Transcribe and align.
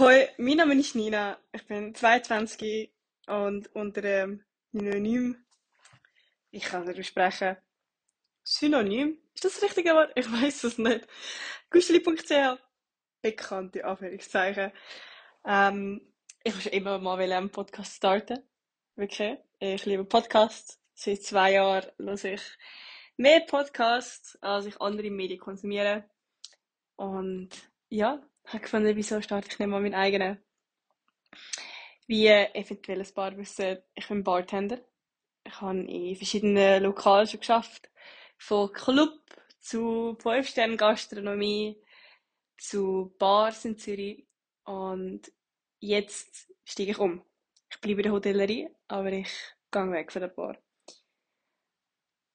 Hoi, 0.00 0.26
mein 0.38 0.56
Name 0.56 0.76
ist 0.76 0.94
Nina, 0.94 1.38
ich 1.52 1.66
bin 1.66 1.94
22 1.94 2.90
und 3.26 3.74
unter 3.74 4.00
dem 4.00 4.42
Synonym, 4.72 5.44
ich 6.50 6.62
kann 6.64 6.86
darüber 6.86 7.02
sprechen, 7.02 7.58
Synonym, 8.42 9.18
ist 9.34 9.44
das 9.44 9.60
das 9.60 9.62
richtige 9.62 9.90
Wort? 9.90 10.12
Ich 10.14 10.24
weiß 10.32 10.64
es 10.64 10.78
nicht. 10.78 11.06
Guschli.ch, 11.68 12.58
bekannte 13.20 13.84
Anführungszeichen. 13.84 14.72
Ähm, 15.44 16.14
ich 16.44 16.62
schon 16.62 16.72
immer 16.72 16.98
mal 16.98 17.20
einen 17.20 17.50
Podcast 17.50 17.96
starten. 17.96 18.42
Wirklich. 18.96 19.36
Ich 19.58 19.84
liebe 19.84 20.06
Podcasts. 20.06 20.80
Seit 20.94 21.24
zwei 21.24 21.52
Jahren 21.52 21.90
höre 21.98 22.24
ich 22.24 22.42
mehr 23.18 23.40
Podcasts, 23.40 24.38
als 24.40 24.64
ich 24.64 24.80
andere 24.80 25.10
Medien 25.10 25.40
konsumiere. 25.40 26.08
Und 26.96 27.50
ja, 27.90 28.22
habe 28.52 28.62
gefunden, 28.62 28.96
wieso 28.96 29.20
starte 29.20 29.48
ich 29.48 29.58
nicht 29.58 29.68
mal 29.68 29.80
meinen 29.80 29.94
eigenen. 29.94 30.42
Wie 32.06 32.26
eventuell 32.26 33.00
ein 33.00 33.14
paar 33.14 33.36
wissen, 33.36 33.78
ich 33.94 34.08
bin 34.08 34.24
Bartender. 34.24 34.80
Ich 35.44 35.60
habe 35.60 35.78
in 35.80 36.16
verschiedenen 36.16 36.82
Lokalen 36.82 37.26
schon 37.26 37.40
geschafft. 37.40 37.90
Von 38.38 38.72
Club 38.72 39.20
zu 39.60 40.16
5-Sterne-Gastronomie 40.20 41.80
zu 42.58 43.14
Bars 43.18 43.64
in 43.64 43.78
Zürich. 43.78 44.26
Und 44.64 45.30
jetzt 45.78 46.52
steige 46.64 46.92
ich 46.92 46.98
um. 46.98 47.24
Ich 47.70 47.80
bleibe 47.80 48.00
in 48.00 48.04
der 48.04 48.12
Hotellerie, 48.12 48.68
aber 48.88 49.12
ich 49.12 49.30
gehe 49.70 49.92
weg 49.92 50.10
von 50.10 50.22
der 50.22 50.28
Bar. 50.28 50.58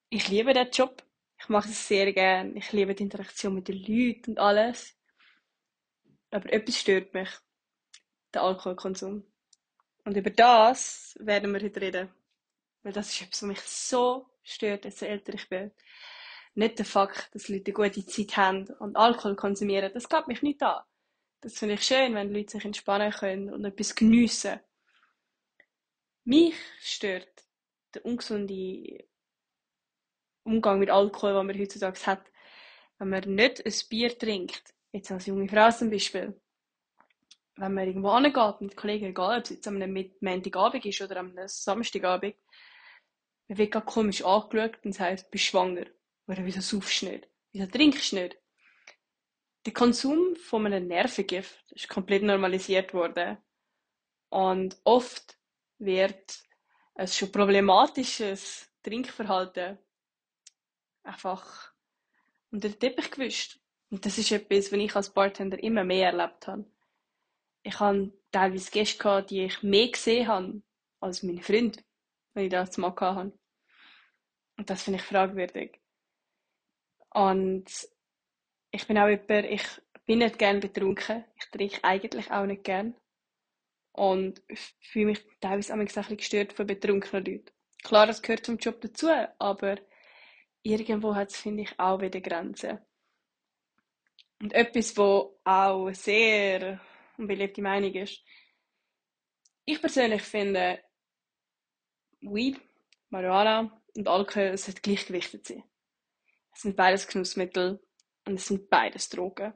Ich 0.08 0.28
liebe 0.28 0.54
den 0.54 0.70
Job. 0.70 1.02
Ich 1.38 1.48
mache 1.48 1.68
es 1.68 1.86
sehr 1.86 2.12
gerne. 2.12 2.56
Ich 2.56 2.72
liebe 2.72 2.94
die 2.94 3.02
Interaktion 3.02 3.54
mit 3.54 3.68
den 3.68 3.76
Leuten 3.76 4.30
und 4.30 4.38
alles. 4.38 4.95
Aber 6.36 6.52
etwas 6.52 6.76
stört 6.76 7.14
mich. 7.14 7.30
Der 8.34 8.42
Alkoholkonsum. 8.42 9.24
Und 10.04 10.16
über 10.18 10.28
das 10.28 11.16
werden 11.18 11.50
wir 11.54 11.62
heute 11.62 11.80
reden. 11.80 12.14
Weil 12.82 12.92
das 12.92 13.08
ist 13.08 13.22
etwas, 13.22 13.40
was 13.40 13.48
mich 13.48 13.60
so 13.60 14.28
stört, 14.42 14.84
desto 14.84 15.06
älter 15.06 15.32
ich 15.32 15.48
bin. 15.48 15.70
Nicht 16.54 16.78
der 16.78 16.84
Fakt, 16.84 17.34
dass 17.34 17.48
Leute 17.48 17.74
eine 17.74 17.88
gute 17.88 18.04
Zeit 18.04 18.36
haben 18.36 18.66
und 18.80 18.98
Alkohol 18.98 19.34
konsumieren. 19.34 19.90
Das 19.94 20.10
geht 20.10 20.28
mich 20.28 20.42
nicht 20.42 20.62
an. 20.62 20.84
Das 21.40 21.54
finde 21.54 21.76
ich 21.76 21.84
schön, 21.84 22.14
wenn 22.14 22.34
Leute 22.34 22.52
sich 22.52 22.66
entspannen 22.66 23.12
können 23.12 23.50
und 23.50 23.64
etwas 23.64 23.94
geniessen. 23.94 24.60
Mich 26.24 26.54
stört 26.80 27.46
der 27.94 28.04
ungesunde 28.04 29.08
Umgang 30.42 30.80
mit 30.80 30.90
Alkohol, 30.90 31.32
den 31.32 31.46
man 31.46 31.58
heutzutage 31.58 32.04
hat. 32.04 32.30
Wenn 32.98 33.08
man 33.08 33.22
nicht 33.22 33.64
ein 33.64 33.88
Bier 33.88 34.18
trinkt, 34.18 34.75
jetzt 34.96 35.12
als 35.12 35.26
junge 35.26 35.48
Frau 35.48 35.70
zum 35.70 35.90
Beispiel, 35.90 36.40
wenn 37.56 37.74
man 37.74 37.86
irgendwo 37.86 38.08
angeht 38.08 38.60
mit 38.60 38.76
Kollegen, 38.76 39.06
egal 39.06 39.38
ob 39.38 39.44
es 39.44 39.50
jetzt 39.50 39.68
am 39.68 39.78
Montagabend 40.20 40.84
ist 40.84 41.00
oder 41.00 41.16
am 41.18 41.32
Samstagabend, 41.46 42.36
man 43.48 43.58
wird 43.58 43.72
gerade 43.72 43.86
komisch 43.86 44.24
angeschaut 44.24 44.78
und 44.84 44.92
sagt, 44.92 45.26
du 45.26 45.30
bist 45.30 45.44
schwanger. 45.44 45.86
Oder 46.26 46.44
wieso 46.44 46.60
saufst 46.60 47.02
du 47.02 47.06
nicht? 47.06 47.28
Wieso 47.52 47.66
trinkst 47.66 48.12
du 48.12 48.16
nicht? 48.16 48.36
Der 49.64 49.72
Konsum 49.72 50.36
von 50.36 50.66
einem 50.66 50.86
Nervengift 50.86 51.72
ist 51.72 51.88
komplett 51.88 52.22
normalisiert 52.22 52.92
worden. 52.92 53.38
Und 54.28 54.76
oft 54.84 55.38
wird 55.78 56.40
ein 56.94 57.08
schon 57.08 57.32
problematisches 57.32 58.68
Trinkverhalten 58.82 59.78
einfach 61.02 61.72
unter 62.50 62.68
den 62.68 62.78
Teppich 62.78 63.10
gewischt. 63.10 63.60
Und 63.90 64.04
das 64.04 64.18
ist 64.18 64.32
etwas, 64.32 64.72
was 64.72 64.78
ich 64.78 64.96
als 64.96 65.12
Bartender 65.12 65.62
immer 65.62 65.84
mehr 65.84 66.12
erlebt 66.12 66.46
habe. 66.46 66.64
Ich 67.62 67.78
habe 67.80 68.12
teilweise 68.32 68.70
Gäste 68.70 68.98
gehabt, 68.98 69.30
die 69.30 69.44
ich 69.44 69.62
mehr 69.62 69.88
gesehen 69.88 70.28
habe 70.28 70.62
als 71.00 71.22
meine 71.22 71.42
Freunde, 71.42 71.80
wenn 72.34 72.44
ich 72.44 72.50
das 72.50 72.78
mal 72.78 72.94
hatte. 72.98 73.32
Und 74.56 74.70
das 74.70 74.82
finde 74.82 74.98
ich 74.98 75.04
fragwürdig. 75.04 75.80
Und 77.10 77.66
ich 78.70 78.86
bin 78.86 78.98
auch 78.98 79.08
jemand, 79.08 79.46
ich 79.50 79.64
bin 80.04 80.18
nicht 80.18 80.38
gern 80.38 80.60
betrunken. 80.60 81.24
Ich 81.36 81.46
trinke 81.46 81.82
eigentlich 81.82 82.30
auch 82.30 82.46
nicht 82.46 82.64
gern. 82.64 82.94
Und 83.92 84.42
fühle 84.80 85.06
mich 85.06 85.26
teilweise 85.40 85.72
auch 85.72 85.78
ein 85.78 85.86
bisschen 85.86 86.16
gestört 86.16 86.52
von 86.52 86.66
betrunkenen 86.66 87.24
Leuten. 87.24 87.50
Klar, 87.82 88.06
das 88.06 88.20
gehört 88.20 88.44
zum 88.44 88.58
Job 88.58 88.80
dazu, 88.80 89.08
aber 89.38 89.78
irgendwo 90.62 91.14
hat 91.14 91.30
es, 91.30 91.36
finde 91.36 91.62
ich, 91.62 91.78
auch 91.80 92.00
wieder 92.00 92.20
Grenzen. 92.20 92.78
Und 94.40 94.52
etwas, 94.52 94.96
wo 94.96 95.38
auch 95.44 95.90
sehr 95.92 96.80
unbeliebte 97.16 97.62
Meinung 97.62 97.94
ist. 97.94 98.22
Ich 99.64 99.80
persönlich 99.80 100.22
finde, 100.22 100.82
Weed, 102.20 102.60
Marihuana 103.08 103.82
und 103.96 104.08
Alkohol 104.08 104.56
sollten 104.56 104.82
gleichgewichtet 104.82 105.46
sein. 105.46 105.64
Es 106.52 106.62
sind 106.62 106.76
beides 106.76 107.06
Genussmittel 107.06 107.80
und 108.26 108.34
es 108.34 108.46
sind 108.46 108.68
beides 108.68 109.08
Drogen. 109.08 109.52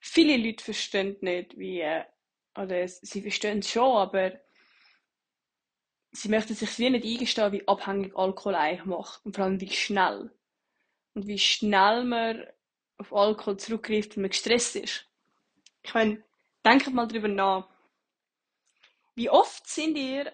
Viele 0.00 0.36
Leute 0.36 0.64
verstehen 0.64 1.16
nicht, 1.20 1.58
wie, 1.58 1.84
oder 2.56 2.88
sie 2.88 3.22
verstehen 3.22 3.60
es 3.60 3.70
schon, 3.70 3.96
aber 3.96 4.40
sie 6.12 6.28
möchten 6.28 6.54
sich 6.54 6.78
wie 6.78 6.90
nicht 6.90 7.04
eingestehen, 7.04 7.52
wie 7.52 7.66
abhängig 7.66 8.16
Alkohol 8.16 8.54
eigentlich 8.54 8.84
macht 8.84 9.24
und 9.24 9.34
vor 9.36 9.44
allem 9.44 9.60
wie 9.60 9.70
schnell. 9.70 10.30
Und 11.14 11.26
wie 11.26 11.38
schnell 11.38 12.04
man 12.04 12.46
auf 12.98 13.12
Alkohol 13.12 13.56
zurückgreift, 13.56 14.16
wenn 14.16 14.22
man 14.22 14.30
gestresst 14.30 14.76
ist. 14.76 15.06
Ich 15.82 15.94
meine, 15.94 16.22
denkt 16.64 16.92
mal 16.92 17.06
drüber 17.06 17.28
nach. 17.28 17.68
Wie 19.14 19.30
oft 19.30 19.66
sind 19.66 19.96
ihr 19.96 20.32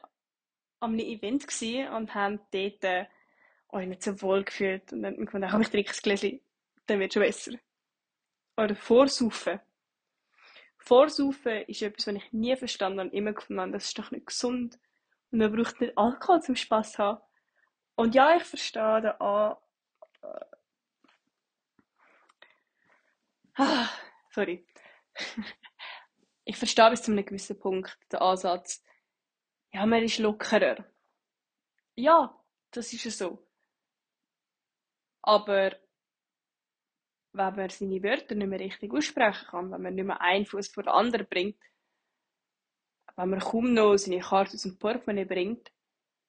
an 0.80 0.92
einem 0.92 1.00
Event 1.00 1.46
und 1.92 2.14
haben 2.14 2.40
dort 2.50 2.84
äh, 2.84 3.06
euch 3.70 3.86
nicht 3.86 4.02
so 4.02 4.20
wohl 4.22 4.44
gefühlt 4.44 4.92
und 4.92 5.02
dann 5.02 5.16
gefunden, 5.16 5.48
komm, 5.50 5.62
ich 5.62 5.70
trinke 5.70 5.92
ein 5.92 6.02
Gläschen, 6.02 6.40
dann 6.86 7.00
wird 7.00 7.10
es 7.10 7.14
schon 7.14 7.22
besser. 7.22 7.52
Oder 8.56 8.76
Vorsaufen. 8.76 9.60
Vorsaufen 10.78 11.62
ist 11.62 11.82
etwas, 11.82 12.06
was 12.06 12.14
ich 12.14 12.32
nie 12.32 12.56
verstanden 12.56 13.00
habe, 13.00 13.10
immer 13.10 13.32
gefunden 13.32 13.60
habe, 13.60 13.72
das 13.72 13.86
ist 13.86 13.98
doch 13.98 14.10
nicht 14.10 14.26
gesund. 14.26 14.78
Und 15.30 15.38
man 15.38 15.54
braucht 15.54 15.80
nicht 15.80 15.96
Alkohol 15.96 16.42
zum 16.42 16.56
Spass 16.56 16.92
zu 16.92 16.98
haben. 16.98 17.22
Und 17.96 18.14
ja, 18.14 18.36
ich 18.36 18.44
verstehe 18.44 19.00
da 19.00 19.10
an, 19.12 19.56
Ah, 23.56 23.88
sorry. 24.30 24.66
ich 26.44 26.56
verstehe 26.56 26.90
bis 26.90 27.02
zu 27.02 27.12
einem 27.12 27.24
gewissen 27.24 27.58
Punkt 27.58 27.96
den 28.10 28.20
Ansatz, 28.20 28.84
ja, 29.72 29.86
man 29.86 30.02
ist 30.02 30.18
lockerer. 30.18 30.84
Ja, 31.96 32.36
das 32.70 32.92
ist 32.92 33.04
ja 33.04 33.10
so. 33.10 33.46
Aber 35.22 35.72
wenn 37.32 37.56
man 37.56 37.70
seine 37.70 38.02
Wörter 38.02 38.34
nicht 38.34 38.46
mehr 38.46 38.60
richtig 38.60 38.92
aussprechen 38.92 39.46
kann, 39.48 39.70
wenn 39.72 39.82
man 39.82 39.94
nicht 39.94 40.04
mehr 40.04 40.20
einen 40.20 40.46
Fuß 40.46 40.68
vor 40.68 40.84
den 40.84 40.92
anderen 40.92 41.26
bringt, 41.26 41.60
wenn 43.16 43.30
man 43.30 43.40
kaum 43.40 43.74
noch 43.74 43.96
seine 43.96 44.20
Karte 44.20 44.54
aus 44.54 44.62
dem 44.62 44.78
Portemonnaie 44.78 45.24
bringt, 45.24 45.72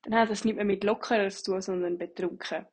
dann 0.03 0.15
hat 0.15 0.29
das 0.29 0.45
nicht 0.45 0.55
mehr 0.55 0.65
mit 0.65 0.83
lockerer 0.83 1.29
zu 1.29 1.43
tun, 1.43 1.61
sondern 1.61 1.97
betrunken. 1.97 2.67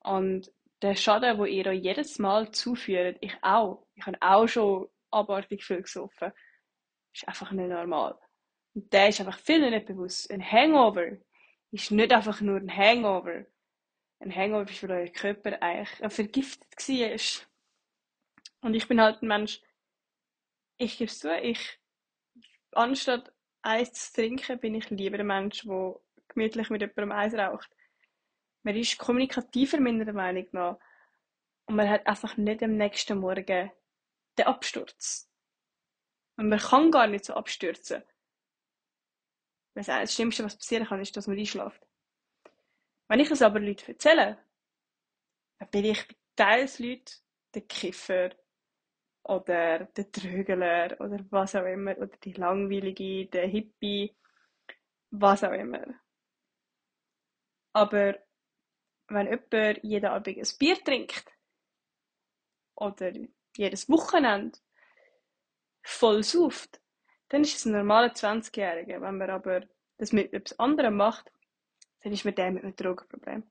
Und 0.00 0.52
der 0.82 0.96
Schaden, 0.96 1.38
den 1.38 1.46
ihr 1.46 1.66
euch 1.66 1.82
jedes 1.82 2.18
Mal 2.18 2.50
zuführt, 2.50 3.18
ich 3.20 3.34
auch. 3.42 3.86
Ich 3.94 4.04
habe 4.04 4.18
auch 4.20 4.46
schon 4.46 4.88
abartig 5.10 5.64
viel 5.64 5.82
gesoffen. 5.82 6.32
Ist 7.14 7.28
einfach 7.28 7.52
nicht 7.52 7.68
normal. 7.68 8.18
Und 8.74 8.92
der 8.92 9.08
ist 9.08 9.20
einfach 9.20 9.38
viel 9.38 9.70
nicht 9.70 9.86
bewusst. 9.86 10.30
Ein 10.30 10.42
Hangover 10.42 11.18
ist 11.70 11.90
nicht 11.90 12.12
einfach 12.12 12.40
nur 12.40 12.56
ein 12.56 12.74
Hangover. 12.74 13.44
Ein 14.18 14.34
Hangover 14.34 14.70
ist, 14.70 14.82
weil 14.82 14.90
euer 14.92 15.08
Körper 15.08 15.62
eigentlich 15.62 16.12
vergiftet 16.12 16.88
war. 16.88 17.46
Und 18.62 18.74
ich 18.74 18.86
bin 18.88 19.00
halt 19.00 19.22
ein 19.22 19.28
Mensch, 19.28 19.60
ich 20.78 20.98
gebe 20.98 21.10
es 21.10 21.18
zu, 21.18 21.36
ich, 21.36 21.78
anstatt 22.72 23.32
Eis 23.62 23.92
zu 23.92 24.14
trinken, 24.14 24.58
bin 24.58 24.74
ich 24.74 24.90
lieber 24.90 25.18
ein 25.18 25.26
Mensch, 25.26 25.62
der 25.62 26.00
gemütlich 26.28 26.70
mit 26.70 26.80
jemandem 26.80 27.12
Eis 27.12 27.34
raucht. 27.34 27.70
Man 28.62 28.76
ist 28.76 28.98
kommunikativer, 28.98 29.80
meiner 29.80 30.12
Meinung 30.12 30.46
nach. 30.52 30.78
Und 31.66 31.76
man 31.76 31.88
hat 31.88 32.06
einfach 32.06 32.36
nicht 32.36 32.62
am 32.62 32.76
nächsten 32.76 33.18
Morgen 33.18 33.70
den 34.38 34.46
Absturz. 34.46 35.30
Und 36.36 36.48
man 36.48 36.58
kann 36.58 36.90
gar 36.90 37.06
nicht 37.06 37.24
so 37.24 37.34
abstürzen. 37.34 38.02
Das 39.74 40.14
Schlimmste, 40.14 40.44
was 40.44 40.56
passieren 40.56 40.86
kann, 40.86 41.00
ist, 41.00 41.16
dass 41.16 41.26
man 41.26 41.38
einschläft. 41.38 41.86
Wenn 43.08 43.20
ich 43.20 43.30
es 43.30 43.42
aber 43.42 43.60
Leuten 43.60 43.90
erzähle, 43.90 44.38
dann 45.58 45.70
bin 45.70 45.84
ich 45.84 46.06
bei 46.08 46.14
teils 46.36 46.78
Leuten 46.78 47.12
der 47.54 47.62
Kiffer 47.62 48.30
oder 49.24 49.84
der 49.84 50.10
Trögler 50.10 50.96
oder 51.00 51.24
was 51.30 51.54
auch 51.54 51.64
immer 51.64 51.96
oder 51.98 52.16
die 52.18 52.32
Langweilige, 52.32 53.26
der 53.26 53.46
Hippie, 53.46 54.16
was 55.10 55.44
auch 55.44 55.52
immer. 55.52 55.84
Aber 57.74 58.18
wenn 59.14 59.26
jemand 59.26 59.84
jeden 59.84 60.06
Abend 60.06 60.38
ein 60.38 60.58
Bier 60.58 60.82
trinkt 60.82 61.24
oder 62.74 63.12
jedes 63.56 63.88
Wochenende, 63.88 64.58
voll 65.82 66.22
sauft, 66.22 66.80
dann 67.28 67.42
ist 67.42 67.56
es 67.56 67.64
ein 67.64 67.72
normaler 67.72 68.12
20-Jähriger. 68.12 69.00
Wenn 69.00 69.18
man 69.18 69.30
aber 69.30 69.62
das 69.98 70.12
mit 70.12 70.32
etwas 70.32 70.58
anderem 70.58 70.96
macht, 70.96 71.30
dann 72.02 72.12
ist 72.12 72.24
man 72.24 72.34
der 72.34 72.50
mit 72.50 72.64
einem 72.64 72.76
Drogenproblem. 72.76 73.44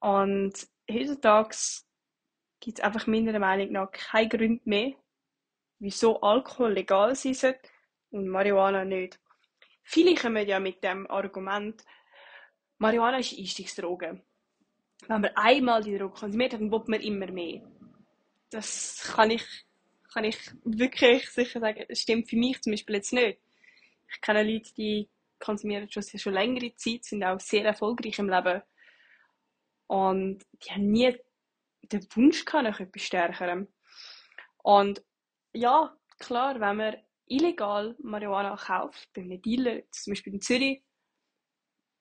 Und 0.00 0.68
heutzutage 0.90 1.56
gibt 2.60 2.78
es 2.78 2.84
einfach 2.84 3.06
meiner 3.06 3.38
Meinung 3.38 3.72
nach 3.72 3.90
keinen 3.90 4.28
Grund 4.28 4.66
mehr, 4.66 4.94
wieso 5.78 6.20
Alkohol 6.20 6.72
legal 6.72 7.14
sein 7.14 7.34
sollte 7.34 7.68
und 8.10 8.28
Marihuana 8.28 8.84
nicht. 8.84 9.20
Viele 9.82 10.14
kommen 10.14 10.46
ja 10.46 10.60
mit 10.60 10.82
dem 10.84 11.10
Argument, 11.10 11.84
Marihuana 12.80 13.18
ist 13.18 13.38
Einstiegsdroge. 13.38 14.22
Wenn 15.06 15.20
man 15.20 15.36
einmal 15.36 15.82
die 15.82 15.98
Droge 15.98 16.18
konsumiert, 16.18 16.54
dann 16.54 16.72
will 16.72 16.82
man 16.86 17.00
immer 17.02 17.30
mehr. 17.30 17.60
Das 18.48 19.12
kann 19.14 19.30
ich, 19.30 19.44
kann 20.14 20.24
ich 20.24 20.38
wirklich 20.64 21.28
sicher 21.28 21.60
sagen, 21.60 21.84
das 21.86 22.00
stimmt 22.00 22.30
für 22.30 22.36
mich 22.36 22.62
zum 22.62 22.72
Beispiel 22.72 22.96
jetzt 22.96 23.12
nicht. 23.12 23.38
Ich 24.10 24.20
kenne 24.22 24.42
Leute, 24.42 24.72
die 24.74 25.10
konsumieren 25.38 25.90
schon, 25.90 26.02
schon 26.02 26.32
längere 26.32 26.74
Zeit, 26.74 27.04
sind 27.04 27.22
auch 27.22 27.38
sehr 27.38 27.66
erfolgreich 27.66 28.18
im 28.18 28.30
Leben. 28.30 28.62
Und 29.86 30.46
die 30.62 30.70
haben 30.70 30.90
nie 30.90 31.14
den 31.82 32.06
Wunsch 32.14 32.46
gehabt 32.46 32.64
nach 32.64 32.80
etwas 32.80 33.02
Stärkerem. 33.02 33.68
Und 34.62 35.02
ja, 35.52 35.94
klar, 36.18 36.58
wenn 36.58 36.76
man 36.78 36.96
illegal 37.26 37.94
Marihuana 37.98 38.56
kauft, 38.56 39.12
bei 39.12 39.20
einem 39.20 39.42
Dealer, 39.42 39.82
zum 39.90 40.12
Beispiel 40.12 40.32
in 40.32 40.40
Zürich, 40.40 40.82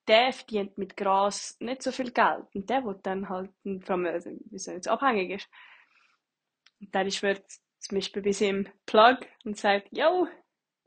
der 0.09 0.33
verdient 0.33 0.77
mit 0.77 0.97
Gras 0.97 1.55
nicht 1.59 1.83
so 1.83 1.91
viel 1.91 2.11
Geld. 2.11 2.43
Und 2.55 2.69
der, 2.69 2.81
der 2.81 2.93
dann 2.95 3.29
halt, 3.29 3.51
vor 3.81 3.97
also, 4.05 4.31
wie 4.31 4.71
jetzt 4.71 4.87
abhängig 4.87 5.29
ist. 5.29 5.49
Und 6.81 6.93
dann 6.93 7.07
ist 7.07 7.21
man 7.21 7.37
zum 7.77 7.97
Beispiel 7.97 8.21
bei 8.23 8.31
seinem 8.31 8.67
Plug 8.85 9.19
und 9.45 9.57
sagt, 9.57 9.89
yo, 9.91 10.27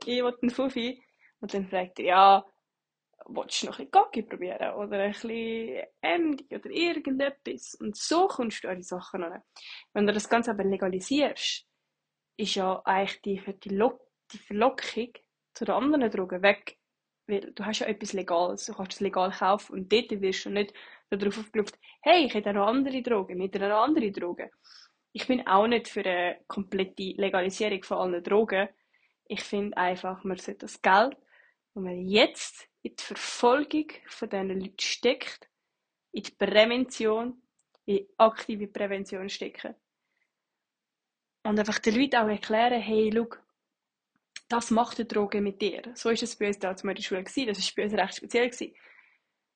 ich 0.04 0.22
will 0.22 0.36
einen 0.42 0.50
Fuffi. 0.50 1.00
Und 1.40 1.54
dann 1.54 1.68
fragt 1.68 2.00
er, 2.00 2.04
ja, 2.04 2.46
willst 3.26 3.62
du 3.62 3.66
noch 3.66 3.78
ein 3.78 3.86
bisschen 3.86 3.90
Gocki 3.92 4.22
probieren? 4.22 4.74
Oder 4.74 4.98
ein 4.98 5.12
bisschen 5.12 5.84
MD 6.02 6.44
oder 6.52 6.70
irgendetwas? 6.70 7.76
Und 7.76 7.96
so 7.96 8.26
kommst 8.26 8.64
du 8.64 8.68
an 8.68 8.78
die 8.78 8.82
Sachen 8.82 9.22
an. 9.22 9.42
Wenn 9.92 10.06
du 10.06 10.12
das 10.12 10.28
Ganze 10.28 10.50
aber 10.50 10.64
legalisierst, 10.64 11.64
ist 12.36 12.54
ja 12.56 12.82
eigentlich 12.84 13.22
die, 13.22 13.68
Lo 13.68 14.00
die 14.32 14.38
Verlockung 14.38 15.12
zu 15.54 15.64
den 15.64 15.74
anderen 15.74 16.10
Drogen 16.10 16.42
weg. 16.42 16.78
Weil 17.26 17.52
du 17.52 17.64
hast 17.64 17.80
ja 17.80 17.86
etwas 17.86 18.12
Legales, 18.12 18.66
du 18.66 18.74
kannst 18.74 18.94
es 18.94 19.00
legal 19.00 19.30
kaufen 19.30 19.74
und 19.74 19.92
dort 19.92 20.10
wirst 20.20 20.44
du 20.44 20.50
nicht 20.50 20.74
darauf 21.08 21.38
aufgerufen, 21.38 21.76
hey, 22.00 22.26
ich 22.26 22.34
hätte 22.34 22.52
noch 22.52 22.66
andere 22.66 23.02
Drogen, 23.02 23.38
mit 23.38 23.54
einer 23.56 23.76
andere 23.76 24.10
Drogen. 24.10 24.50
Ich 25.12 25.26
bin 25.26 25.46
auch 25.46 25.66
nicht 25.66 25.88
für 25.88 26.04
eine 26.04 26.40
komplette 26.46 27.14
Legalisierung 27.16 27.82
von 27.84 27.98
allen 27.98 28.24
Drogen. 28.24 28.68
Ich 29.26 29.42
finde 29.42 29.76
einfach, 29.76 30.24
man 30.24 30.38
sollte 30.38 30.60
das 30.60 30.80
Geld, 30.80 31.16
das 31.74 31.82
man 31.82 32.08
jetzt 32.08 32.68
in 32.82 32.96
die 32.96 33.02
Verfolgung 33.02 33.86
von 34.06 34.28
diesen 34.28 34.60
Leuten 34.60 34.80
steckt, 34.80 35.48
in 36.12 36.22
die 36.22 36.30
Prävention, 36.32 37.42
in 37.84 38.06
aktive 38.18 38.66
Prävention 38.66 39.28
stecken. 39.28 39.74
Und 41.44 41.58
einfach 41.58 41.78
den 41.78 41.96
Leuten 41.96 42.16
auch 42.16 42.28
erklären, 42.28 42.80
hey, 42.80 43.10
schau, 43.12 43.26
das 44.48 44.70
macht 44.70 44.98
die 44.98 45.08
Droge 45.08 45.40
mit 45.40 45.62
dir. 45.62 45.82
So 45.94 46.10
ist 46.10 46.22
es 46.22 46.36
bei 46.36 46.48
uns 46.48 46.58
damals 46.58 46.82
in 46.84 46.94
der 46.94 47.02
Schule 47.02 47.24
gewesen. 47.24 47.46
Das 47.46 47.58
war 47.58 47.72
bei 47.76 47.84
uns 47.84 47.94
recht 47.94 48.16
speziell 48.16 48.50
gewesen. 48.50 48.74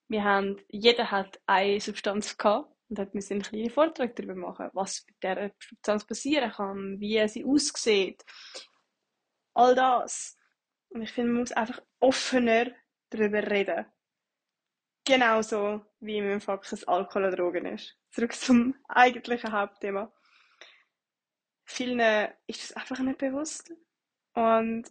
Wir 0.09 0.25
haben, 0.25 0.57
jeder 0.69 1.11
hat 1.11 1.41
eine 1.47 1.81
Substanz 1.81 2.37
gehabt 2.37 2.73
und 2.89 2.99
hat 2.99 3.13
einen 3.13 3.43
kleinen 3.43 3.71
Vortrag 3.71 4.15
darüber 4.17 4.35
machen, 4.35 4.71
was 4.73 5.05
mit 5.07 5.23
dieser 5.23 5.51
Substanz 5.59 6.07
passieren 6.07 6.51
kann, 6.51 7.01
wie 7.01 7.29
sie 7.29 7.45
aussieht. 7.45 8.25
All 9.55 9.75
das. 9.75 10.39
Und 10.89 11.03
ich 11.03 11.13
finde, 11.13 11.33
man 11.33 11.41
muss 11.41 11.53
einfach 11.53 11.83
offener 12.01 12.71
darüber 13.11 13.51
reden. 13.51 13.87
Genauso 15.05 15.85
wie 16.01 16.19
im 16.19 16.41
Fokus 16.41 16.85
Alkohol 16.85 17.27
und 17.27 17.39
Drogen 17.39 17.67
ist. 17.67 17.97
Zurück 18.11 18.33
zum 18.33 18.75
eigentlichen 18.89 19.53
Hauptthema. 19.53 20.13
Vielen 21.65 22.01
ist 22.47 22.63
das 22.63 22.73
einfach 22.73 22.99
nicht 23.01 23.19
bewusst. 23.19 23.73
Und 24.37 24.85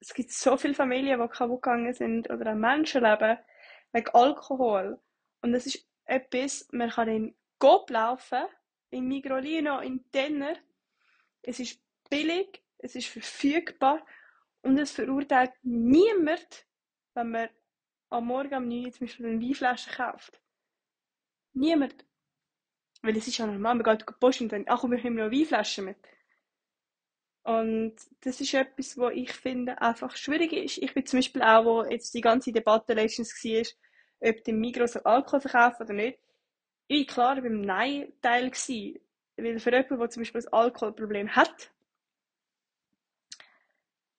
es 0.00 0.12
gibt 0.12 0.30
so 0.32 0.58
viele 0.58 0.74
Familien, 0.74 1.18
die 1.18 1.28
kaputt 1.28 1.62
gegangen 1.62 1.94
sind 1.94 2.28
oder 2.30 2.52
auch 2.52 2.56
Menschenleben 2.56 3.38
wegen 3.92 4.10
Alkohol. 4.12 5.00
Und 5.40 5.52
das 5.52 5.64
ist 5.64 5.88
etwas, 6.04 6.68
man 6.72 6.90
kann 6.90 7.08
in 7.08 7.34
Coop 7.58 7.88
laufen, 7.88 8.42
in 8.90 9.08
Migrolino, 9.08 9.80
in 9.80 10.04
Denner. 10.12 10.56
Es 11.40 11.58
ist 11.58 11.80
billig, 12.10 12.62
es 12.78 12.94
ist 12.94 13.08
verfügbar 13.08 14.04
und 14.60 14.78
es 14.78 14.92
verurteilt 14.92 15.52
niemand, 15.62 16.66
wenn 17.14 17.30
man 17.30 17.48
am 18.10 18.26
Morgen 18.26 18.54
um 18.54 18.68
9 18.68 18.84
Uhr 18.84 18.92
zum 18.92 19.06
Beispiel 19.06 19.26
eine 19.26 19.40
Weinflasche 19.40 19.90
kauft. 19.90 20.38
Niemand. 21.54 22.04
Weil 23.00 23.16
es 23.16 23.26
ist 23.26 23.38
ja 23.38 23.46
normal, 23.46 23.76
man 23.76 23.84
geht 23.84 24.20
Post 24.20 24.42
und 24.42 24.52
dann, 24.52 24.66
ach 24.68 24.84
wir 24.84 25.02
nehmen 25.02 25.16
noch 25.16 25.30
Weinflaschen 25.32 25.86
mit. 25.86 26.11
Und 27.44 27.96
das 28.20 28.40
ist 28.40 28.54
etwas, 28.54 28.96
wo 28.96 29.08
ich 29.08 29.32
finde, 29.32 29.80
einfach 29.80 30.16
schwierig 30.16 30.52
ist. 30.52 30.78
Ich 30.78 30.94
bin 30.94 31.04
zum 31.06 31.18
Beispiel 31.18 31.42
auch, 31.42 31.64
wo 31.64 31.84
jetzt 31.84 32.14
die 32.14 32.20
ganze 32.20 32.52
Debatte 32.52 32.94
letztens 32.94 33.32
war, 33.44 34.28
ob 34.30 34.44
der 34.44 34.54
Migros 34.54 34.96
Alkohol 34.96 35.40
verkauft 35.40 35.80
oder 35.80 35.92
nicht. 35.92 36.18
Ich 36.86 37.08
war 37.08 37.14
klar 37.14 37.42
beim 37.42 37.60
Nein-Teil. 37.62 38.52
Weil 39.36 39.58
für 39.58 39.70
jemanden, 39.70 39.98
der 39.98 40.10
zum 40.10 40.20
Beispiel 40.20 40.42
ein 40.42 40.52
Alkoholproblem 40.52 41.34
hat, 41.34 41.72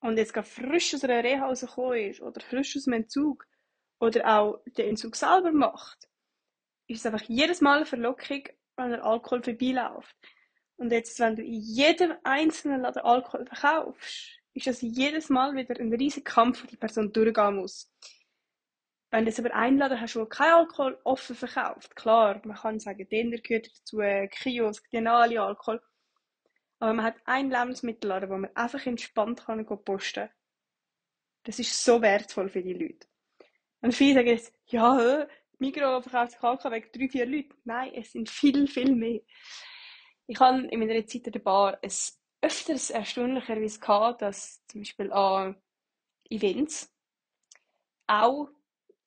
und 0.02 0.18
jetzt 0.18 0.34
gerade 0.34 0.48
frisch 0.48 0.94
aus 0.94 1.04
einer 1.06 1.24
Reha 1.24 1.46
rausgekommen 1.46 2.10
ist, 2.10 2.22
oder 2.22 2.42
frisch 2.42 2.76
aus 2.76 2.84
dem 2.84 2.94
Entzug, 2.94 3.48
oder 4.00 4.28
auch 4.28 4.62
den 4.66 4.90
Entzug 4.90 5.16
selber 5.16 5.54
macht, 5.54 6.10
ist 6.88 7.00
es 7.00 7.06
einfach 7.06 7.26
jedes 7.30 7.62
Mal 7.62 7.78
eine 7.78 7.86
Verlockung, 7.86 8.44
wenn 8.76 8.92
er 8.92 9.06
Alkohol 9.06 9.44
vorbeiläuft. 9.44 10.18
Und 10.78 10.92
jetzt, 10.92 11.20
wenn 11.20 11.36
du 11.36 11.44
in 11.44 11.60
jedem 11.62 12.14
einzelnen 12.24 12.82
Laden 12.82 13.04
Alkohol 13.04 13.46
verkaufst, 13.46 14.40
ist 14.54 14.68
das 14.68 14.82
jedes 14.82 15.30
Mal 15.30 15.56
wieder 15.56 15.80
ein 15.80 15.94
riesiger 15.94 16.32
Kampf, 16.32 16.64
wo 16.64 16.68
die 16.68 16.78
Person 16.78 17.12
durchgehen 17.12 17.56
muss. 17.56 17.92
Wenn 19.12 19.26
du 19.26 19.30
jetzt 19.30 19.40
aber 19.40 19.54
einen 19.54 19.78
Laden 19.78 20.02
hast, 20.02 20.16
der 20.16 20.26
kein 20.26 20.54
Alkohol 20.54 21.00
offen 21.04 21.36
verkauft, 21.36 21.96
klar, 21.96 22.42
man 22.46 22.58
kann 22.58 22.80
sagen, 22.80 23.08
den 23.10 23.32
gehört 23.32 23.68
dazu, 23.68 24.02
Kiosk, 24.32 24.90
die 24.90 25.06
alle 25.06 25.42
Alkohol. 25.42 25.82
Aber 26.80 26.94
man 26.94 27.06
hat 27.06 27.16
einen 27.26 27.52
Lebensmittelladen, 27.52 28.30
wo 28.30 28.38
man 28.38 28.56
einfach 28.56 28.86
entspannt 28.86 29.46
kann 29.46 29.66
posten 29.66 30.28
kann. 30.28 30.36
Das 31.44 31.60
ist 31.60 31.84
so 31.84 32.02
wertvoll 32.02 32.50
für 32.50 32.64
die 32.64 32.74
Leute. 32.74 33.08
Und 33.82 33.94
viele 33.94 34.16
sagen 34.16 34.28
jetzt, 34.28 34.54
ja, 34.66 35.28
Migro 35.60 36.02
verkauft 36.02 36.44
Alkohol 36.44 36.72
wegen 36.72 36.92
drei, 36.92 37.10
vier 37.10 37.26
Leuten. 37.26 37.56
Nein, 37.64 37.94
es 37.94 38.12
sind 38.12 38.30
viel, 38.30 38.68
viel 38.68 38.96
mehr. 38.96 39.22
Ich 40.28 40.40
habe 40.40 40.68
in 40.68 40.80
meiner 40.80 41.06
Zeit 41.06 41.28
in 41.28 41.34
der 41.34 41.40
Bar 41.40 41.78
es 41.82 42.20
öfters 42.42 42.90
erstaunlicherweise 42.90 43.80
gehabt, 43.80 44.22
dass 44.22 44.66
zum 44.68 44.82
Beispiel 44.82 45.12
an 45.12 45.56
Events, 46.30 46.92
auch 48.08 48.50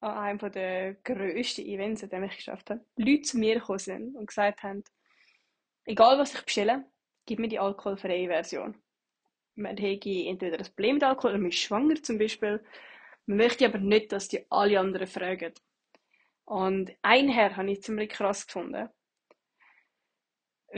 an 0.01 0.39
einem 0.41 0.53
der 0.53 0.95
grössten 0.95 1.65
Events, 1.67 2.03
an 2.03 2.11
dem 2.11 2.25
ich 2.25 2.37
geschafft 2.37 2.71
habe, 2.71 2.85
Leute 2.97 3.23
zu 3.23 3.39
mir 3.39 3.55
gekommen 3.55 3.79
sind 3.79 4.17
und 4.17 4.27
gesagt 4.27 4.63
haben, 4.63 4.85
egal 5.85 6.19
was 6.19 6.35
ich 6.35 6.43
bestelle, 6.43 6.85
gib 7.25 7.39
mir 7.39 7.49
die 7.49 7.59
alkoholfreie 7.59 8.29
Version. 8.29 8.81
Man 9.55 9.77
hätte 9.79 10.11
entweder 10.11 10.59
das 10.59 10.69
Problem 10.71 10.97
mit 10.97 11.05
Alkohol, 11.05 11.31
oder 11.31 11.39
man 11.39 11.51
ist 11.51 11.59
schwanger 11.59 12.03
zum 12.03 12.19
Beispiel, 12.19 12.63
man 13.25 13.39
möchte 13.39 13.65
aber 13.65 13.79
nicht, 13.79 14.13
dass 14.13 14.29
die 14.29 14.45
alle 14.51 14.79
anderen 14.79 15.07
fragen. 15.07 15.55
Und 16.45 16.93
ein 17.03 17.29
Herr 17.29 17.57
habe 17.57 17.71
ich 17.71 17.83
ziemlich 17.83 18.11
krass 18.11 18.47
gefunden. 18.47 18.89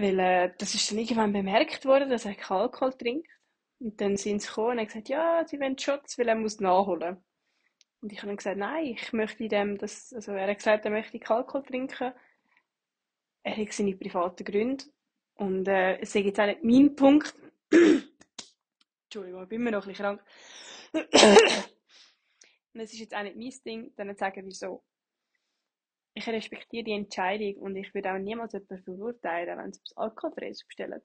Weil 0.00 0.18
äh, 0.20 0.52
das 0.56 0.76
ist 0.76 0.92
dann 0.92 0.98
irgendwann 0.98 1.32
bemerkt 1.32 1.84
worden, 1.84 2.08
dass 2.08 2.24
er 2.24 2.36
keinen 2.36 2.58
Alkohol 2.58 2.92
trinkt. 2.92 3.28
Und 3.80 4.00
dann 4.00 4.16
sind 4.16 4.40
sie 4.40 4.46
gekommen 4.46 4.70
und 4.70 4.78
haben 4.78 4.86
gesagt, 4.86 5.08
ja, 5.08 5.44
sie 5.44 5.58
wollen 5.58 5.76
Shots, 5.76 6.16
weil 6.18 6.28
er 6.28 6.36
muss 6.36 6.60
nachholen. 6.60 7.16
Und 8.00 8.12
ich 8.12 8.18
habe 8.18 8.28
dann 8.28 8.36
gesagt, 8.36 8.58
nein, 8.58 8.84
ich 8.84 9.12
möchte 9.12 9.48
dem, 9.48 9.76
das, 9.76 10.12
also 10.12 10.30
er 10.32 10.48
hat 10.48 10.58
gesagt, 10.58 10.84
er 10.84 10.92
möchte 10.92 11.18
keinen 11.18 11.38
Alkohol 11.38 11.64
trinken. 11.64 12.12
Er 13.42 13.56
hat 13.56 13.72
seine 13.72 13.96
privaten 13.96 14.44
Gründe. 14.44 14.84
Und 15.34 15.66
äh, 15.66 15.98
es 15.98 16.14
ist 16.14 16.24
jetzt 16.24 16.38
auch 16.38 16.46
nicht 16.46 16.62
mein 16.62 16.94
Punkt. 16.94 17.34
Entschuldigung, 17.72 19.42
ich 19.42 19.48
bin 19.48 19.62
immer 19.62 19.72
noch 19.72 19.84
ein 19.84 19.88
bisschen 19.88 20.16
krank. 20.16 20.22
Und 22.72 22.80
es 22.80 22.92
ist 22.92 23.00
jetzt 23.00 23.16
auch 23.16 23.24
nicht 23.24 23.36
mein 23.36 23.52
Ding, 23.66 23.92
dann 23.96 24.10
zu 24.10 24.18
sagen, 24.20 24.46
wieso. 24.46 24.84
Ich 26.18 26.26
respektiere 26.26 26.82
die 26.82 26.94
Entscheidung 26.94 27.62
und 27.62 27.76
ich 27.76 27.94
würde 27.94 28.12
auch 28.12 28.18
niemals 28.18 28.52
jemanden 28.52 28.82
verurteilen, 28.82 29.56
wenn 29.56 29.72
sie 29.72 29.78
etwas 29.78 29.96
Alkoholfreies 29.96 30.64
bestellen. 30.66 31.00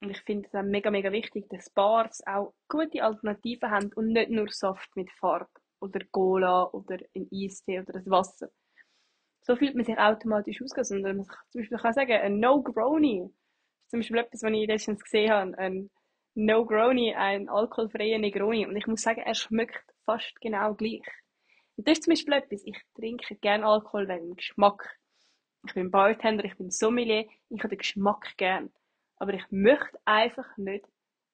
Und 0.00 0.10
ich 0.10 0.20
finde 0.20 0.46
es 0.46 0.54
auch 0.54 0.62
mega, 0.62 0.88
mega 0.88 1.10
wichtig, 1.10 1.48
dass 1.48 1.68
Bars 1.68 2.22
auch 2.24 2.54
gute 2.68 3.02
Alternativen 3.02 3.72
haben 3.72 3.92
und 3.94 4.12
nicht 4.12 4.30
nur 4.30 4.48
Saft 4.50 4.94
mit 4.94 5.10
Farbe 5.10 5.50
oder 5.80 5.98
Cola 6.12 6.62
oder 6.70 6.96
ein 7.16 7.28
Eistee 7.34 7.80
oder 7.80 7.94
das 7.94 8.08
Wasser. 8.08 8.50
So 9.40 9.56
fühlt 9.56 9.74
man 9.74 9.84
sich 9.84 9.98
automatisch 9.98 10.62
ausgehen, 10.62 10.84
sondern 10.84 11.16
man 11.16 11.26
kann 11.26 11.44
zum 11.50 11.60
Beispiel 11.62 11.78
kann 11.78 11.92
sagen, 11.92 12.12
ein 12.12 12.38
No-Grony. 12.38 13.28
Zum 13.88 13.98
Beispiel 13.98 14.18
etwas, 14.18 14.44
was 14.44 14.52
ich 14.52 14.68
letztens 14.68 15.02
gesehen 15.02 15.32
habe. 15.32 15.58
Ein 15.58 15.90
No 16.36 16.64
Grony, 16.64 17.14
ein 17.16 17.48
alkoholfreier 17.48 18.18
Negroni. 18.18 18.64
Und 18.64 18.76
ich 18.76 18.86
muss 18.86 19.02
sagen, 19.02 19.22
er 19.22 19.34
schmeckt 19.34 19.92
fast 20.04 20.40
genau 20.40 20.74
gleich. 20.74 21.02
Und 21.76 21.88
das 21.88 21.98
ist 21.98 22.04
zum 22.04 22.12
Beispiel 22.12 22.34
etwas, 22.34 22.62
ich 22.64 22.78
trinke 22.94 23.34
gerne 23.36 23.66
Alkohol 23.66 24.08
wegen 24.08 24.28
dem 24.28 24.36
Geschmack. 24.36 24.98
Ich 25.66 25.74
bin 25.74 25.90
Bartender, 25.90 26.44
ich 26.44 26.56
bin 26.56 26.70
Sommelier, 26.70 27.26
ich 27.48 27.58
habe 27.60 27.70
den 27.70 27.78
Geschmack 27.78 28.36
gern. 28.36 28.72
Aber 29.16 29.32
ich 29.34 29.44
möchte 29.50 29.98
einfach 30.04 30.56
nicht 30.56 30.84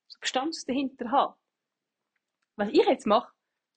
Substanz 0.08 0.64
dahinter 0.64 1.10
haben. 1.10 1.34
Was 2.56 2.68
ich 2.70 2.84
jetzt 2.86 3.06
mache, 3.06 3.32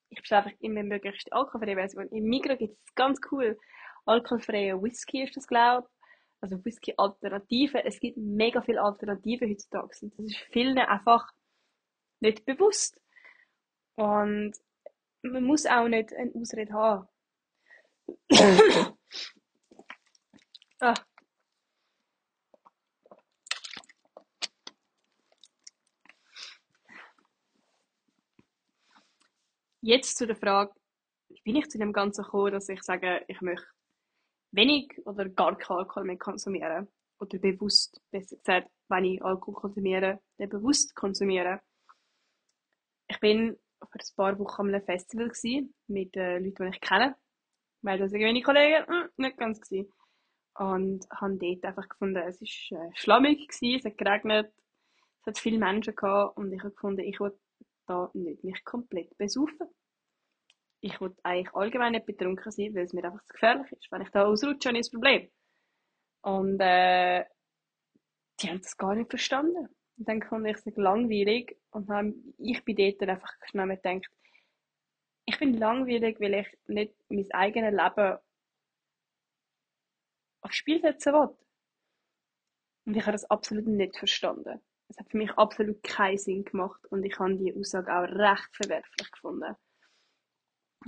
ich 0.09 0.19
bestelle 0.19 0.43
einfach 0.43 0.59
immer 0.59 0.83
möglichst 0.83 1.31
alkoholfreie 1.31 1.75
Version. 1.75 2.09
Im 2.09 2.25
Migros 2.25 2.57
gibt 2.57 2.77
es 2.85 2.95
ganz 2.95 3.19
cool 3.31 3.57
alkoholfreie 4.05 4.81
Whisky, 4.81 5.23
ist 5.23 5.37
das 5.37 5.47
glaube 5.47 5.87
ich. 5.87 6.01
Also 6.41 6.65
Whisky-Alternativen. 6.65 7.81
Es 7.85 7.99
gibt 7.99 8.17
mega 8.17 8.61
viele 8.61 8.81
Alternativen 8.81 9.49
heutzutage. 9.49 9.95
Und 10.01 10.17
das 10.17 10.25
ist 10.25 10.37
vielen 10.51 10.77
einfach 10.79 11.31
nicht 12.19 12.45
bewusst. 12.45 12.99
Und 13.95 14.53
man 15.23 15.43
muss 15.43 15.65
auch 15.65 15.87
nicht 15.87 16.13
eine 16.13 16.31
Ausrede 16.35 16.73
haben. 16.73 17.07
ah. 20.81 20.93
Jetzt 29.83 30.17
zu 30.17 30.27
der 30.27 30.35
Frage, 30.35 30.73
wie 31.29 31.41
bin 31.41 31.55
ich 31.55 31.69
zu 31.69 31.77
dem 31.79 31.91
Ganzen 31.91 32.23
gekommen, 32.23 32.51
dass 32.51 32.69
ich 32.69 32.83
sage, 32.83 33.23
ich 33.27 33.41
möchte 33.41 33.65
wenig 34.51 34.91
oder 35.05 35.27
gar 35.29 35.57
keinen 35.57 35.79
Alkohol 35.79 36.03
mehr 36.03 36.17
konsumieren. 36.17 36.87
Oder 37.19 37.39
bewusst, 37.39 38.01
besser 38.11 38.37
gesagt, 38.37 38.69
wenn 38.89 39.05
ich 39.05 39.23
Alkohol 39.23 39.55
konsumiere, 39.55 40.19
dann 40.37 40.49
bewusst 40.49 40.95
konsumieren. 40.95 41.59
Ich 43.07 43.19
bin 43.19 43.57
vor 43.89 44.01
ein 44.01 44.15
paar 44.15 44.39
Wochen 44.39 44.61
an 44.61 44.75
einem 44.75 44.85
Festival 44.85 45.29
gewesen, 45.29 45.73
mit 45.87 46.15
äh, 46.15 46.39
Leuten, 46.39 46.65
die 46.65 46.75
ich 46.75 46.81
kenne. 46.81 47.15
Weil 47.81 47.97
das 47.97 48.11
sind 48.11 48.21
meine 48.21 48.41
Kollegen, 48.41 48.85
hm, 48.87 49.09
nicht 49.17 49.37
ganz 49.37 49.59
gewesen. 49.61 49.91
Und 50.55 51.07
habe 51.09 51.37
dort 51.37 51.65
einfach 51.65 51.89
gefunden, 51.89 52.17
es 52.17 52.41
war 52.41 52.87
äh, 52.87 52.91
schlammig 52.93 53.47
gewesen, 53.47 53.79
es 53.79 53.85
hat 53.85 53.97
geregnet, 53.97 54.53
es 55.21 55.27
hat 55.27 55.39
viele 55.39 55.57
Menschen 55.57 55.95
gehabt 55.95 56.37
und 56.37 56.51
ich 56.51 56.59
habe 56.59 56.71
gefunden, 56.71 57.01
ich 57.01 57.19
will 57.19 57.37
da 57.87 58.09
nicht 58.13 58.43
mich 58.43 58.63
komplett 58.63 59.17
besaufen. 59.17 59.67
Ich 60.81 60.99
will 60.99 61.15
eigentlich 61.23 61.53
allgemein 61.53 61.93
nicht 61.93 62.05
betrunken 62.05 62.51
sein, 62.51 62.73
weil 62.73 62.83
es 62.83 62.93
mir 62.93 63.03
einfach 63.03 63.23
zu 63.23 63.33
gefährlich 63.33 63.71
ist. 63.71 63.91
Wenn 63.91 64.01
ich 64.01 64.09
da 64.09 64.25
ausrutsche, 64.25 64.69
habe 64.69 64.79
ich 64.79 64.87
ein 64.87 64.91
Problem. 64.91 65.29
Und 66.21 66.59
äh, 66.59 67.25
die 68.39 68.49
haben 68.49 68.61
das 68.61 68.77
gar 68.77 68.95
nicht 68.95 69.09
verstanden. 69.09 69.69
Und 70.01 70.09
dann 70.09 70.23
fand 70.23 70.47
ich 70.47 70.57
es 70.57 70.77
langweilig 70.77 71.55
und 71.69 71.87
habe, 71.87 72.15
ich 72.39 72.65
bin 72.65 72.75
dort 72.75 73.07
einfach 73.07 73.31
schnell 73.45 73.67
gedacht, 73.67 74.09
ich 75.25 75.37
bin 75.37 75.53
langweilig, 75.59 76.19
weil 76.19 76.33
ich 76.33 76.47
nicht 76.65 76.95
mein 77.09 77.29
eigenes 77.29 77.71
Leben 77.71 78.17
aufs 80.41 80.55
Spiel 80.55 80.81
setzen 80.81 81.13
will. 81.13 81.37
Und 82.87 82.97
ich 82.97 83.03
habe 83.03 83.11
das 83.11 83.29
absolut 83.29 83.67
nicht 83.67 83.95
verstanden. 83.95 84.59
Es 84.87 84.97
hat 84.97 85.11
für 85.11 85.17
mich 85.17 85.31
absolut 85.33 85.83
keinen 85.83 86.17
Sinn 86.17 86.45
gemacht 86.45 86.83
und 86.87 87.03
ich 87.03 87.19
habe 87.19 87.35
die 87.35 87.55
Aussage 87.55 87.95
auch 87.95 88.01
recht 88.01 88.49
verwerflich 88.55 89.11
gefunden. 89.11 89.55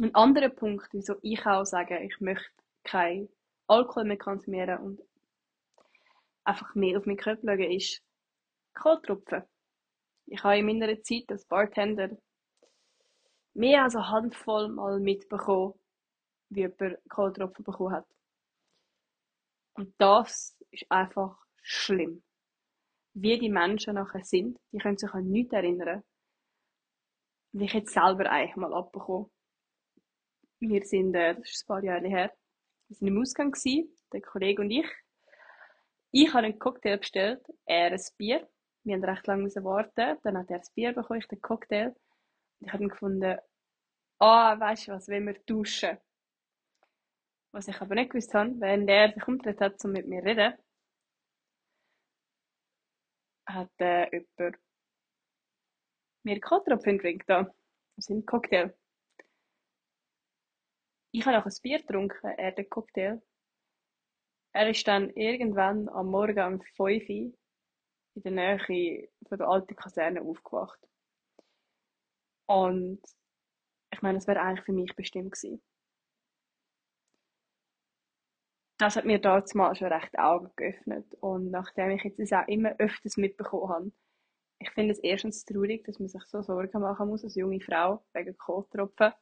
Ein 0.01 0.15
anderer 0.15 0.50
Punkt, 0.50 0.88
wieso 0.91 1.17
ich 1.22 1.46
auch 1.46 1.65
sage, 1.65 2.00
ich 2.00 2.20
möchte 2.20 2.50
kein 2.84 3.29
Alkohol 3.67 4.05
mehr 4.05 4.17
konsumieren 4.17 4.79
und 4.79 5.01
einfach 6.46 6.74
mehr 6.74 6.98
auf 6.98 7.05
meinen 7.05 7.17
Körper 7.17 7.55
schauen, 7.55 7.72
ist 7.72 8.01
Kohltropfen. 8.74 9.44
Ich 10.25 10.44
habe 10.44 10.60
in 10.60 10.65
meiner 10.65 11.01
Zeit 11.01 11.25
als 11.30 11.46
Bartender 11.46 12.10
mehr 13.53 13.84
als 13.84 13.96
eine 13.96 14.10
Handvoll 14.10 14.70
mal 14.70 15.00
mitbekommen, 15.00 15.74
wie 16.50 16.62
jemand 16.62 16.98
Kohltropfen 17.10 17.63
bekommen 17.63 17.94
hat. 17.94 18.08
Und 19.74 19.94
das 19.98 20.58
ist 20.72 20.86
einfach 20.89 21.38
schlimm. 21.62 22.24
Wie 23.13 23.38
die 23.38 23.50
Menschen 23.50 23.96
nachher 23.96 24.24
sind, 24.24 24.60
die 24.72 24.80
können 24.80 24.98
sich 24.98 25.12
an 25.12 25.30
nichts 25.30 25.53
erinnern. 25.53 26.03
Und 27.53 27.62
ich 27.62 27.74
hätte 27.74 27.92
selber 27.92 28.30
eigentlich 28.30 28.56
mal 28.56 28.74
abbekommen. 28.74 29.30
Wir 30.60 30.84
sind, 30.86 31.13
äh, 31.13 31.36
das 31.36 31.50
ist 31.50 31.63
ein 31.63 31.68
paar 31.68 31.84
Jahre 31.84 32.08
her, 32.08 32.34
wir 32.88 32.96
sind 32.96 33.08
im 33.08 33.22
Ausgang 33.22 33.51
gewesen, 33.51 33.96
der 34.12 34.22
Kollege 34.22 34.62
und 34.62 34.72
ich. 34.72 34.88
Ich 36.12 36.34
habe 36.34 36.46
einen 36.46 36.60
Cocktail 36.60 36.98
bestellt, 36.98 37.42
er 37.65 37.92
ein 37.92 38.01
Bier. 38.18 38.48
Wir 38.84 38.96
haben 38.96 39.04
recht 39.04 39.28
lange 39.28 39.50
warten. 39.63 40.18
Dann 40.24 40.38
hat 40.38 40.50
er 40.50 40.60
das 40.60 40.72
Bier 40.72 40.94
bekommen, 40.94 41.20
ich 41.20 41.28
den 41.28 41.42
Cocktail. 41.42 41.88
Und 42.60 42.68
ich 42.68 42.74
habe 42.74 42.84
dann 42.84 42.90
gefunden, 42.90 43.38
ah, 44.20 44.56
oh, 44.56 44.60
weißt 44.60 44.88
du 44.88 44.92
was, 44.94 45.08
wenn 45.08 45.25
wir 45.25 45.40
duschen. 45.46 45.98
Was 47.54 47.68
ich 47.68 47.80
aber 47.80 47.96
nicht 47.96 48.12
gewusst 48.12 48.34
habe, 48.34 48.60
wenn 48.60 48.88
der 48.88 49.13
sich 49.13 49.28
umgedreht 49.28 49.62
hat, 49.62 49.86
um 49.86 49.92
mit 49.92 50.08
mir 50.08 50.22
zu 50.22 50.28
reden, 50.28 50.54
hat 53.46 53.72
äh, 53.80 54.10
jemand 54.12 54.58
mir 56.24 56.40
Kohltropfen 56.40 56.98
Drink 56.98 57.25
da. 57.28 57.54
Das 57.96 58.06
sind 58.06 58.25
Cocktail. 58.25 58.75
Ich 61.12 61.25
habe 61.25 61.38
auch 61.38 61.46
ein 61.46 61.54
Bier 61.62 61.80
getrunken, 61.80 62.28
er 62.38 62.52
den 62.54 62.70
Cocktail. 62.70 63.22
Er 64.54 64.70
ist 64.70 64.88
dann 64.88 65.10
irgendwann 65.12 65.90
am 65.90 66.08
Morgen 66.08 66.56
um 66.56 66.62
5 66.62 67.10
Uhr 67.10 67.34
in 68.15 68.24
der 68.24 68.32
Nähe 68.32 69.10
von 69.27 69.38
der 69.38 69.48
alten 69.48 69.75
Kaserne 69.75 70.22
aufgewacht. 70.22 70.79
Und 72.46 73.01
ich 73.91 74.01
meine, 74.01 74.17
es 74.17 74.27
wäre 74.27 74.41
eigentlich 74.41 74.65
für 74.65 74.74
mich 74.74 74.96
bestimmt 74.96 75.32
gewesen. 75.32 75.62
Das 78.77 78.96
hat 78.96 79.05
mir 79.05 79.20
damals 79.20 79.53
mal 79.53 79.75
schon 79.75 79.93
recht 79.93 80.17
Augen 80.17 80.51
geöffnet. 80.55 81.13
Und 81.22 81.51
nachdem 81.51 81.91
ich 81.91 82.03
jetzt 82.03 82.34
auch 82.34 82.48
immer 82.48 82.75
öfters 82.79 83.17
mitbekommen 83.17 83.70
habe, 83.70 83.91
ich 84.60 84.70
finde 84.72 84.93
es 84.93 85.00
erstens 85.00 85.46
traurig, 85.46 85.84
dass 85.86 86.00
man 86.00 86.10
sich 86.10 86.24
so 86.25 86.41
Sorgen 86.41 86.82
machen 86.82 87.08
muss 87.08 87.24
als 87.24 87.36
junge 87.36 87.62
Frau 87.62 88.03
wegen 88.13 88.38
Kohltropfen. 88.38 89.13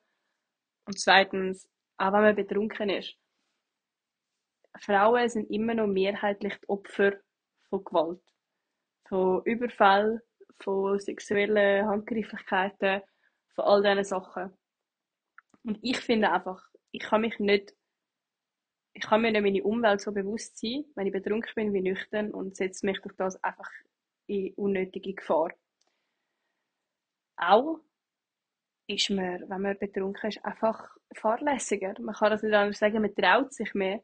Und 0.85 0.99
zweitens, 0.99 1.69
auch 1.97 2.13
wenn 2.13 2.21
man 2.21 2.35
betrunken 2.35 2.89
ist. 2.89 3.17
Frauen 4.79 5.29
sind 5.29 5.49
immer 5.49 5.73
noch 5.73 5.87
mehrheitlich 5.87 6.57
die 6.57 6.69
Opfer 6.69 7.13
von 7.69 7.83
Gewalt 7.83 8.23
von 9.11 9.43
Überfällen, 9.43 10.21
von 10.63 10.97
sexuellen 10.97 11.85
Handgreiflichkeiten, 11.85 13.01
von 13.55 13.65
all 13.65 13.83
diesen 13.83 14.05
Sachen. 14.05 14.53
Und 15.65 15.79
ich 15.81 15.97
finde 15.97 16.31
einfach, 16.31 16.63
ich 16.91 17.03
kann 17.03 17.19
mich 17.19 17.37
nicht, 17.37 17.75
ich 18.93 19.03
kann 19.03 19.21
mir 19.21 19.33
nicht 19.33 19.41
meine 19.41 19.63
Umwelt 19.65 19.99
so 19.99 20.13
bewusst 20.13 20.57
sein, 20.57 20.85
wenn 20.95 21.07
ich 21.07 21.13
betrunken 21.13 21.51
bin 21.55 21.73
wie 21.73 21.81
nüchtern 21.81 22.31
und 22.31 22.55
setze 22.55 22.85
mich 22.85 23.01
durch 23.01 23.13
das 23.17 23.35
einfach 23.43 23.69
in 24.27 24.53
unnötige 24.53 25.13
Gefahr. 25.13 25.51
Auch 27.35 27.81
ist 28.87 29.09
man, 29.09 29.41
wenn 29.49 29.61
man 29.61 29.77
betrunken 29.77 30.29
ist, 30.29 30.45
einfach 30.45 30.89
fahrlässiger. 31.15 31.95
Man 31.99 32.15
kann 32.15 32.31
das 32.31 32.43
nicht 32.43 32.53
anders 32.53 32.79
sagen, 32.79 33.01
man 33.01 33.13
traut 33.13 33.53
sich 33.53 33.73
mehr. 33.73 34.01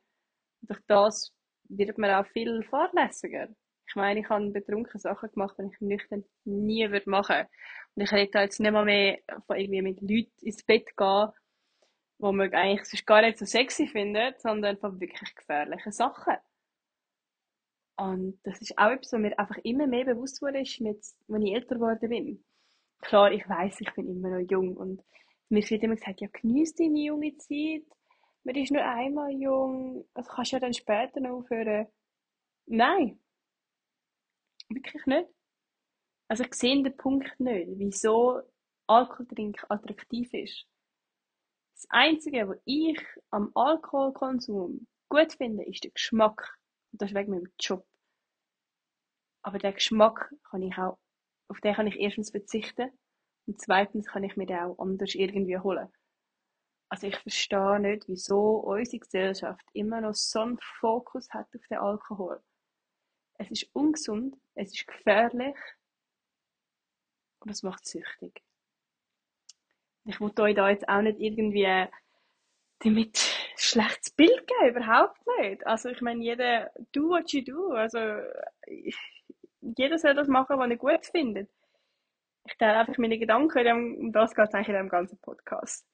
Durch 0.64 0.82
das 0.88 1.34
wird 1.70 1.98
man 1.98 2.12
auch 2.12 2.28
viel 2.28 2.62
fahrlässiger. 2.64 3.48
Ich 3.88 3.96
meine, 3.96 4.20
ich 4.20 4.30
habe 4.30 4.50
betrunken 4.50 5.00
Sachen 5.00 5.32
gemacht, 5.32 5.56
die 5.58 5.70
ich 5.72 5.82
nüchtern 5.82 6.26
nie 6.44 6.90
würde 6.92 7.10
machen. 7.10 7.46
Und 7.96 8.04
ich 8.04 8.12
rede 8.12 8.32
da 8.32 8.42
jetzt 8.42 8.60
nicht 8.60 8.72
mal 8.72 8.86
mehr 8.86 9.20
von 9.46 9.58
irgendwie 9.58 9.82
mit 9.82 10.02
Leuten 10.02 10.46
ins 10.46 10.64
Bett 10.64 10.96
gehen, 10.98 11.30
wo 12.20 12.32
man 12.32 12.54
eigentlich 12.54 12.86
sonst 12.86 13.06
gar 13.06 13.22
nicht 13.22 13.38
so 13.38 13.46
sexy 13.46 13.88
findet, 13.88 14.42
sondern 14.42 14.78
von 14.78 15.00
wirklich 15.00 15.34
gefährlichen 15.36 15.92
Sachen. 15.92 16.36
Und 17.96 18.40
das 18.44 18.62
ist 18.62 18.78
auch 18.78 18.92
etwas, 18.92 19.14
was 19.14 19.20
mir 19.20 19.40
einfach 19.40 19.58
immer 19.64 19.88
mehr 19.88 20.06
bewusst 20.06 20.42
wurde, 20.42 20.60
als 20.60 20.80
ich 20.80 20.82
älter 21.54 21.76
geworden 21.76 22.10
bin. 22.10 22.44
Klar, 23.02 23.32
ich 23.32 23.48
weiß, 23.48 23.82
ich 23.82 23.92
bin 23.94 24.08
immer 24.08 24.30
noch 24.30 24.50
jung 24.50 24.76
und 24.76 25.04
mir 25.50 25.68
wird 25.68 25.84
immer 25.84 25.96
gesagt, 25.96 26.22
ja, 26.22 26.28
genieß 26.32 26.76
deine 26.76 27.00
junge 27.00 27.36
Zeit. 27.38 27.84
Man 28.44 28.56
ist 28.56 28.72
nur 28.72 28.84
einmal 28.84 29.32
jung, 29.32 30.06
also 30.14 30.30
kannst 30.30 30.52
du 30.52 30.56
ja 30.58 30.60
dann 30.60 30.74
später 30.74 31.20
noch 31.20 31.40
aufhören. 31.40 31.88
Nein, 32.66 33.20
Wirklich 34.70 35.06
nicht. 35.06 35.30
Also 36.30 36.44
ich 36.44 36.54
sehe 36.54 36.84
den 36.84 36.98
Punkt 36.98 37.40
nicht, 37.40 37.70
wieso 37.78 38.42
Alkoholtrink 38.88 39.66
attraktiv 39.70 40.34
ist. 40.34 40.66
Das 41.76 41.86
Einzige, 41.90 42.50
was 42.50 42.58
ich 42.66 43.00
am 43.30 43.52
Alkoholkonsum 43.56 44.88
gut 45.10 45.34
finde, 45.34 45.64
ist 45.66 45.84
der 45.84 45.92
Geschmack. 45.92 46.58
Und 46.92 47.02
das 47.02 47.12
ist 47.12 47.16
wegen 47.16 47.32
meinem 47.32 47.54
Job. 47.60 47.86
Aber 49.44 49.60
den 49.60 49.74
Geschmack 49.74 50.34
kann 50.50 50.64
ich 50.64 50.78
auch, 50.78 50.98
auf 51.50 51.62
den 51.62 51.76
kann 51.76 51.88
ich 51.88 51.96
erstens 51.98 52.32
verzichten 52.32 52.92
und 53.46 53.62
zweitens 53.62 54.08
kann 54.08 54.24
ich 54.24 54.36
mir 54.36 54.46
den 54.46 54.60
auch 54.60 54.80
anders 54.80 55.16
irgendwie 55.16 55.58
holen. 55.58 55.88
Also 56.90 57.08
ich 57.08 57.18
verstehe 57.18 57.80
nicht, 57.80 58.08
wieso 58.08 58.58
unsere 58.58 59.00
Gesellschaft 59.00 59.66
immer 59.74 60.02
noch 60.02 60.16
so 60.16 60.40
einen 60.40 60.60
Fokus 60.80 61.30
hat 61.30 61.48
auf 61.56 61.68
den 61.70 61.78
Alkohol. 61.78 62.42
Es 63.38 63.52
ist 63.52 63.70
ungesund, 63.74 64.36
es 64.56 64.74
ist 64.74 64.88
gefährlich 64.88 65.56
Und 67.40 67.52
das 67.52 67.64
macht 67.64 67.86
süchtig. 67.86 68.42
Ich 70.06 70.20
wollte 70.22 70.42
euch 70.44 70.56
da 70.56 70.70
jetzt 70.70 70.88
auch 70.88 71.02
nicht 71.02 71.20
irgendwie 71.20 71.88
damit 72.80 73.18
schlechtes 73.58 74.12
Bild 74.12 74.48
geben, 74.48 74.78
überhaupt 74.78 75.20
nicht. 75.40 75.66
Also 75.66 75.90
ich 75.90 76.02
meine, 76.02 76.24
jeder 76.24 76.72
do 76.94 77.10
what 77.10 77.32
you 77.32 77.44
do. 77.44 77.72
Also 77.72 78.00
jeder 79.62 79.98
soll 79.98 80.14
das 80.14 80.28
machen, 80.28 80.58
was 80.58 80.70
er 80.70 80.78
gut 80.78 81.06
findet. 81.06 81.50
Ich 82.46 82.58
teile 82.58 82.80
einfach 82.80 82.98
meine 82.98 83.20
Gedanken, 83.20 83.98
um 84.00 84.12
das 84.14 84.34
geht 84.34 84.48
es 84.48 84.54
eigentlich 84.54 84.70
in 84.70 84.76
diesem 84.76 84.90
ganzen 84.90 85.20
Podcast. 85.20 85.86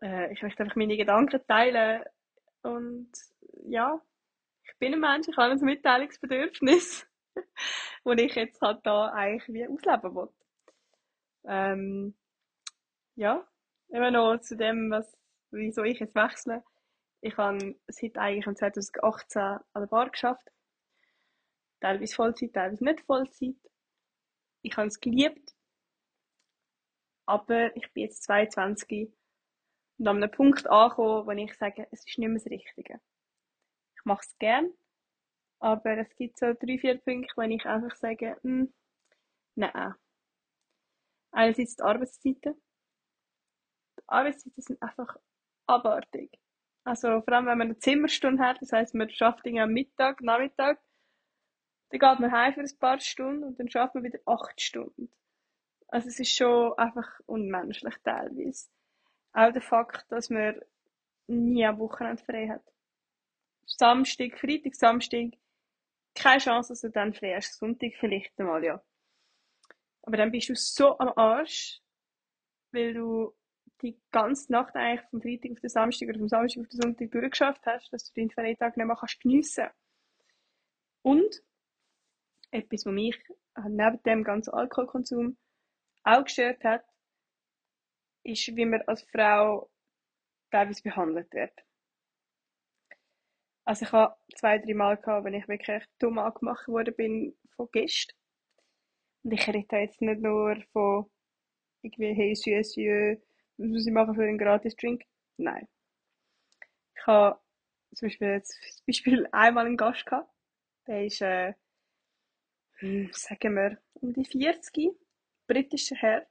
Äh, 0.00 0.32
ich 0.32 0.42
möchte 0.42 0.62
einfach 0.62 0.76
meine 0.76 0.96
Gedanken 0.96 1.40
teilen 1.48 2.04
und 2.62 3.10
ja, 3.64 4.00
bin 4.78 4.94
ein 4.94 5.00
Mensch, 5.00 5.28
ich 5.28 5.36
habe 5.36 5.52
ein 5.52 5.60
Mitteilungsbedürfnis, 5.60 7.06
das 8.04 8.18
ich 8.18 8.34
jetzt 8.34 8.60
halt 8.60 8.80
da 8.84 9.08
eigentlich 9.08 9.48
wie 9.48 9.66
ausleben 9.66 10.14
will. 10.14 10.28
Ähm, 11.44 12.14
ja, 13.16 13.46
immer 13.88 14.10
noch 14.10 14.38
zu 14.40 14.56
dem, 14.56 14.90
was, 14.90 15.16
wieso 15.50 15.82
ich 15.82 15.98
jetzt 15.98 16.14
wechsle. 16.14 16.62
Ich 17.22 17.36
habe 17.36 17.76
seit 17.88 18.16
eigentlich 18.16 18.56
2018 18.56 19.42
an 19.42 19.62
der 19.74 19.86
Bar 19.86 20.10
geschafft. 20.10 20.48
Teilweise 21.80 22.14
Vollzeit, 22.14 22.52
teilweise 22.52 22.84
nicht 22.84 23.00
Vollzeit. 23.02 23.56
Ich 24.62 24.76
habe 24.76 24.88
es 24.88 25.00
geliebt. 25.00 25.54
Aber 27.26 27.74
ich 27.76 27.92
bin 27.92 28.04
jetzt 28.04 28.22
22 28.24 29.12
und 29.98 30.08
an 30.08 30.16
einem 30.16 30.30
Punkt 30.30 30.68
angekommen, 30.68 31.26
wo 31.26 31.30
ich 31.30 31.54
sage, 31.54 31.86
es 31.90 32.06
ist 32.06 32.18
nicht 32.18 32.28
mehr 32.28 32.38
das 32.38 32.46
Richtige. 32.46 33.00
Ich 34.00 34.04
mache 34.06 34.22
es 34.26 34.38
gern, 34.38 34.72
aber 35.58 35.98
es 35.98 36.16
gibt 36.16 36.38
so 36.38 36.54
drei, 36.54 36.78
vier 36.78 36.98
Punkte, 36.98 37.32
wo 37.36 37.42
ich 37.42 37.66
einfach 37.66 37.94
sage, 37.94 38.38
hm, 38.42 38.72
nein. 39.56 39.94
Einerseits 41.32 41.76
die 41.76 41.82
Arbeitszeiten. 41.82 42.54
Die 43.98 44.08
Arbeitszeiten 44.08 44.62
sind 44.62 44.82
einfach 44.82 45.16
abartig. 45.66 46.30
Also 46.84 47.20
vor 47.20 47.34
allem, 47.34 47.46
wenn 47.46 47.58
man 47.58 47.68
eine 47.68 47.78
Zimmerstunde 47.78 48.42
hat, 48.42 48.62
das 48.62 48.72
heisst, 48.72 48.94
man 48.94 49.10
schafft 49.10 49.46
am 49.46 49.72
Mittag, 49.72 50.22
Nachmittag, 50.22 50.80
dann 51.90 52.00
geht 52.00 52.20
man 52.20 52.32
heim 52.32 52.54
für 52.54 52.60
ein 52.60 52.78
paar 52.78 52.98
Stunden 52.98 53.44
und 53.44 53.60
dann 53.60 53.68
schafft 53.68 53.94
man 53.94 54.04
wieder 54.04 54.18
acht 54.24 54.60
Stunden. 54.60 55.12
Also 55.88 56.08
es 56.08 56.18
ist 56.18 56.34
schon 56.34 56.72
einfach 56.78 57.20
unmenschlich 57.26 57.96
teilweise. 58.02 58.70
Auch 59.34 59.52
der 59.52 59.60
Fakt, 59.60 60.10
dass 60.10 60.30
man 60.30 60.58
nie 61.26 61.66
am 61.66 61.78
Wochenende 61.78 62.22
frei 62.24 62.48
hat. 62.48 62.64
Samstag, 63.76 64.38
Freitag, 64.38 64.74
Samstag, 64.74 65.30
keine 66.14 66.40
Chance, 66.40 66.72
dass 66.72 66.80
du 66.80 66.90
dann 66.90 67.14
frei. 67.14 67.40
Sonntag 67.40 67.92
vielleicht 67.98 68.38
einmal, 68.38 68.64
ja. 68.64 68.82
Aber 70.02 70.16
dann 70.16 70.30
bist 70.30 70.48
du 70.48 70.54
so 70.54 70.98
am 70.98 71.12
Arsch, 71.16 71.80
weil 72.72 72.94
du 72.94 73.34
die 73.82 73.98
ganze 74.10 74.52
Nacht 74.52 74.74
eigentlich 74.74 75.08
vom 75.08 75.22
Freitag 75.22 75.52
auf 75.52 75.60
den 75.60 75.70
Samstag 75.70 76.08
oder 76.08 76.18
vom 76.18 76.28
Samstag 76.28 76.62
auf 76.62 76.68
den 76.68 76.80
Sonntag 76.80 77.10
durchgeschafft 77.10 77.64
hast, 77.66 77.92
dass 77.92 78.04
du 78.04 78.20
deinen 78.20 78.30
Freitag 78.30 78.76
nicht 78.76 78.86
mehr 78.86 78.96
kannst 78.96 79.20
geniessen 79.20 79.68
Und 81.02 81.42
etwas, 82.50 82.84
was 82.84 82.92
mich 82.92 83.18
neben 83.68 84.02
dem 84.02 84.24
ganzen 84.24 84.52
Alkoholkonsum 84.52 85.38
auch 86.02 86.24
gestört 86.24 86.62
hat, 86.64 86.84
ist, 88.22 88.54
wie 88.54 88.64
man 88.64 88.82
als 88.82 89.02
Frau 89.02 89.70
teilweise 90.50 90.82
behandelt 90.82 91.32
wird. 91.32 91.52
Also 93.64 93.84
ich 93.84 93.92
habe 93.92 94.16
zwei, 94.36 94.58
drei 94.58 94.74
Mal 94.74 94.96
gehabt, 94.96 95.24
wenn 95.24 95.34
ich 95.34 95.48
wirklich 95.48 95.84
dumm 95.98 96.18
angemacht 96.18 96.66
worden 96.68 96.94
bin 96.96 97.36
von 97.56 97.68
Gästen. 97.72 98.16
Und 99.22 99.32
ich 99.32 99.46
rede 99.48 99.76
jetzt 99.76 100.00
nicht 100.00 100.20
nur 100.20 100.56
von 100.72 101.10
irgendwie, 101.82 102.12
hey, 102.14 102.34
süß, 102.34 102.76
was 102.76 103.68
muss 103.68 103.86
ich 103.86 103.92
machen 103.92 104.14
für 104.14 104.22
einen 104.22 104.38
gratis 104.38 104.76
Drink? 104.76 105.04
Nein. 105.36 105.68
Ich 106.96 107.06
habe 107.06 107.38
zum 107.94 108.08
Beispiel 108.08 108.28
jetzt 108.28 108.52
zum 108.76 108.86
Beispiel 108.86 109.28
einmal 109.32 109.66
einen 109.66 109.76
Gast 109.76 110.06
gehabt. 110.06 110.30
Der 110.86 111.04
ist, 111.04 111.20
äh, 111.20 111.54
hm, 112.78 113.10
sagen 113.12 113.54
wir, 113.54 113.78
um 113.94 114.12
die 114.12 114.24
40, 114.24 114.90
britischer 115.46 115.96
Herr. 115.96 116.26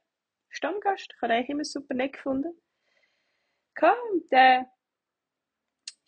Stammgast. 0.48 1.12
Ich 1.14 1.22
habe 1.22 1.38
ihn 1.38 1.46
immer 1.46 1.64
super 1.64 1.94
nett 1.94 2.14
gefunden. 2.14 2.52
Und 3.80 4.32
der 4.32 4.70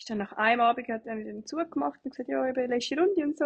ist 0.03 0.11
dann 0.11 0.19
nach 0.19 0.33
einem 0.33 0.61
Abend 0.61 0.88
hat 0.88 1.07
er 1.07 1.17
wieder 1.17 1.45
zugemacht 1.45 2.01
und 2.05 2.11
gesagt, 2.11 2.29
ja, 2.29 2.45
ich 2.49 2.55
bin 2.55 2.69
letzte 2.69 2.99
Runde 2.99 3.23
und 3.23 3.38
so. 3.38 3.45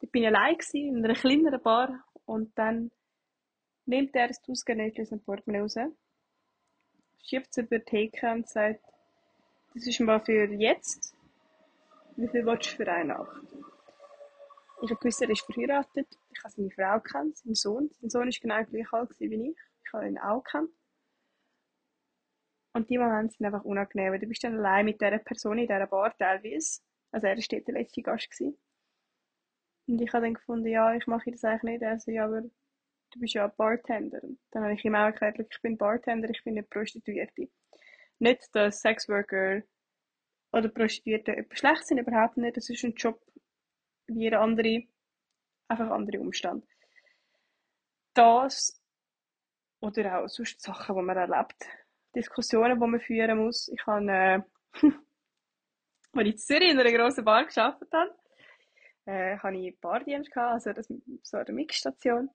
Da 0.00 0.06
bin 0.10 0.22
ich 0.22 0.28
allein 0.28 0.56
gewesen, 0.56 0.96
in 0.96 1.04
einer 1.04 1.14
kleineren 1.14 1.62
Bar 1.62 2.04
und 2.24 2.56
dann 2.58 2.90
nimmt 3.84 4.14
er 4.16 4.28
das 4.28 4.40
Ausgänge 4.48 4.90
aus 4.98 5.10
dem 5.10 5.20
Portemonnaie 5.20 5.60
raus, 5.60 5.76
schiebt 7.22 7.48
es 7.50 7.58
über 7.58 7.78
die 7.78 7.84
Theke 7.84 8.32
und 8.32 8.48
sagt, 8.48 8.80
das 9.74 9.86
ist 9.86 10.00
mal 10.00 10.20
für 10.20 10.46
jetzt. 10.54 11.14
Wie 12.16 12.28
viel 12.28 12.46
willst 12.46 12.72
du 12.72 12.76
für 12.76 12.90
eine 12.90 13.12
Nacht? 13.12 13.42
Ich 14.82 14.90
habe 14.90 15.00
gewusst, 15.00 15.20
er 15.20 15.28
ist 15.28 15.44
verheiratet. 15.44 16.08
Ich 16.30 16.42
habe 16.42 16.54
seine 16.54 16.70
Frau 16.70 17.00
kennt, 17.00 17.36
seinen 17.36 17.54
Sohn. 17.54 17.90
Sein 18.00 18.08
Sohn 18.08 18.28
war 18.28 18.40
genau 18.40 18.64
gleich 18.64 18.92
alt 18.92 19.10
wie 19.18 19.50
ich. 19.50 19.56
Ich 19.84 19.92
habe 19.92 20.08
ihn 20.08 20.18
auch 20.18 20.42
kennt. 20.42 20.70
Und 22.76 22.90
die 22.90 22.98
Momente 22.98 23.34
sind 23.34 23.46
einfach 23.46 23.64
unangenehm, 23.64 24.12
weil 24.12 24.18
du 24.18 24.26
bist 24.26 24.44
dann 24.44 24.58
allein 24.58 24.84
mit 24.84 25.00
dieser 25.00 25.18
Person 25.18 25.56
in 25.56 25.66
dieser 25.66 25.86
Bar 25.86 26.14
teilweise. 26.18 26.82
Also 27.10 27.26
er 27.26 27.34
war 27.38 27.60
der 27.60 27.74
letzte 27.74 28.02
Gast. 28.02 28.30
Gewesen. 28.30 28.58
Und 29.86 30.02
ich 30.02 30.12
habe 30.12 30.26
dann 30.26 30.34
gefunden, 30.34 30.66
ja, 30.66 30.94
ich 30.94 31.06
mache 31.06 31.30
das 31.30 31.42
eigentlich 31.42 31.80
nicht. 31.80 31.82
Er 31.82 31.98
so, 31.98 32.10
ja, 32.10 32.26
aber 32.26 32.42
du 32.42 33.18
bist 33.18 33.32
ja 33.32 33.46
Bartender. 33.46 34.22
Und 34.22 34.38
dann 34.50 34.64
habe 34.64 34.74
ich 34.74 34.84
ihm 34.84 34.94
auch 34.94 35.06
erklärt, 35.06 35.40
ich 35.40 35.62
bin 35.62 35.78
Bartender, 35.78 36.28
ich 36.28 36.44
bin 36.44 36.52
nicht 36.52 36.68
Prostituierte. 36.68 37.48
Nicht, 38.18 38.54
dass 38.54 38.82
Sexworker 38.82 39.62
oder 40.52 40.68
Prostituierte 40.68 41.34
etwas 41.34 41.60
schlecht 41.60 41.86
sind, 41.86 41.96
überhaupt 41.96 42.36
nicht. 42.36 42.58
Das 42.58 42.68
ist 42.68 42.84
ein 42.84 42.92
Job 42.92 43.22
wie 44.06 44.24
jeder 44.24 44.42
andere, 44.42 44.82
einfach 45.68 45.88
andere 45.88 46.20
Umstände. 46.20 46.66
Das 48.12 48.78
oder 49.80 50.18
auch 50.18 50.28
sonst 50.28 50.60
Sachen, 50.60 50.94
die 50.94 51.02
man 51.02 51.16
erlebt. 51.16 51.85
Diskussionen, 52.16 52.80
die 52.80 52.86
man 52.86 53.00
führen 53.00 53.38
muss. 53.38 53.68
Ich 53.68 53.86
habe, 53.86 54.10
äh, 54.10 54.40
als 56.12 56.26
ich 56.26 56.32
in 56.32 56.38
Zürich 56.38 56.70
in 56.70 56.80
einer 56.80 56.92
grossen 56.92 57.24
Bar 57.24 57.44
gearbeitet 57.44 57.92
habe, 57.92 58.14
äh, 59.04 59.38
hatte 59.38 59.56
ich 59.56 59.78
Bardienst 59.80 60.32
gehabt, 60.32 60.54
also 60.54 60.72
das, 60.72 60.88
so 61.22 61.36
eine 61.36 61.52
Mixstation. 61.52 62.30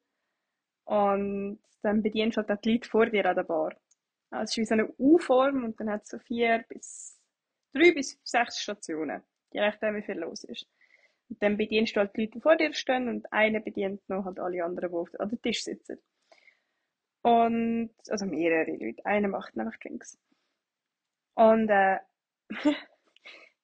Und 0.86 1.60
dann 1.82 2.02
bedienst 2.04 2.38
du 2.38 2.44
halt 2.48 2.63
die 2.63 2.74
Leute 2.74 2.89
vor 2.89 3.08
dir 3.08 3.26
an 3.26 3.36
der 3.36 3.44
Bar. 3.44 3.76
Also 4.30 4.44
es 4.44 4.52
ist 4.52 4.58
wie 4.58 4.65
so 4.65 4.74
eine 4.76 4.94
U-Form 4.98 5.63
und 5.65 5.80
dann 5.80 5.89
hat 5.89 6.04
es 6.04 6.10
so 6.10 6.20
vier 6.20 6.63
bis, 6.70 7.20
drei 7.74 7.91
bis 7.91 8.20
sechs 8.24 8.62
Stationen. 8.62 9.22
Je 9.52 9.62
nachdem, 9.62 9.96
wie 9.96 10.04
viel 10.04 10.20
los 10.20 10.44
ist. 10.44 10.67
Und 11.30 11.41
dann 11.41 11.58
bedienst 11.58 11.96
du 11.96 12.02
halt 12.02 12.15
die 12.15 12.22
Leute, 12.22 12.34
die 12.34 12.41
vor 12.41 12.56
dir 12.56 12.74
stehen 12.74 13.10
und 13.10 13.32
einer 13.34 13.60
bedient 13.60 14.08
noch 14.10 14.26
halt 14.26 14.39
alle 14.39 14.63
anderen, 14.63 14.91
die 14.91 15.20
an 15.20 15.30
den 15.30 15.41
Tisch 15.41 15.63
sitzen. 15.63 15.98
Und, 17.24 17.92
also 18.10 18.26
mehrere 18.26 18.72
Leute. 18.72 19.06
Einer 19.06 19.28
macht 19.28 19.58
einfach 19.58 19.78
Drinks. 19.78 20.18
Und, 21.36 21.70
äh, 21.70 22.00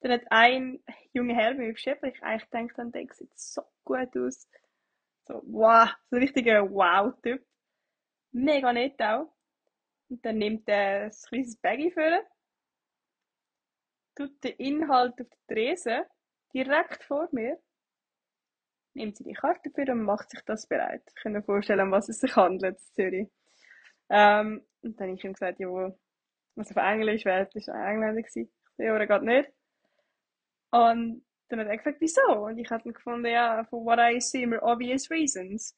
dann 0.02 0.12
hat 0.12 0.24
ein 0.30 0.84
junger 1.14 1.36
Herr 1.36 1.54
mir 1.56 1.74
beschrieben, 1.74 2.12
ich 2.14 2.22
eigentlich 2.24 2.50
denke, 2.50 2.74
dann 2.76 2.92
der 2.92 3.08
sieht 3.12 3.38
so 3.38 3.64
gut 3.84 4.16
aus. 4.18 4.48
So, 5.28 5.42
wow, 5.46 5.90
so 6.10 6.16
ein 6.16 6.22
richtiger 6.22 6.70
Wow-Typ. 6.70 7.46
Mega 8.32 8.72
nett 8.72 9.02
auch. 9.02 9.34
Und 10.10 10.24
dann 10.26 10.38
nimmt 10.38 10.70
er 10.70 11.06
ein 11.06 11.12
kleines 11.12 11.58
Baggy 11.58 11.92
für 11.92 12.22
tut 14.18 14.44
den 14.44 14.56
Inhalt 14.58 15.22
auf 15.22 15.28
die 15.30 15.54
Tresen, 15.54 16.04
direkt 16.54 17.04
vor 17.04 17.30
mir, 17.32 17.60
nimmt 18.94 19.16
sie 19.16 19.24
die 19.24 19.34
Karte 19.34 19.70
für 19.70 19.92
und 19.92 20.04
macht 20.04 20.32
sich 20.32 20.42
das 20.42 20.68
bereit. 20.68 21.04
Ich 21.08 21.22
kann 21.22 21.34
mir 21.34 21.44
vorstellen, 21.44 21.92
was 21.92 22.10
es 22.10 22.20
sich 22.20 22.36
handelt 22.36 22.80
Zürich. 22.94 23.30
Ähm, 24.10 24.66
und 24.82 25.00
dann 25.00 25.08
habe 25.10 25.18
ich 25.18 25.24
ihm 25.24 25.34
gesagt, 25.34 25.60
ja, 25.60 25.68
was 26.56 26.72
auf 26.72 26.78
Englisch 26.78 27.26
wäre, 27.26 27.50
das 27.54 27.68
war 27.68 27.76
ein 27.76 27.96
Engländer 27.96 28.22
gewesen. 28.22 28.52
Ja, 28.78 28.96
oder 28.96 29.08
geht 29.08 29.24
nicht. 29.24 29.52
Und 30.72 31.26
dann 31.50 31.60
hat 31.60 31.68
er 31.68 31.78
gesagt, 31.78 32.02
wieso? 32.02 32.22
Und 32.46 32.58
ich 32.58 32.70
habe 32.70 32.84
dann 32.84 32.94
gefunden, 32.94 33.28
ja, 33.28 33.64
for 33.66 33.84
what 33.86 34.00
I 34.00 34.20
see 34.20 34.46
are 34.46 34.62
obvious 34.62 35.10
reasons. 35.10 35.76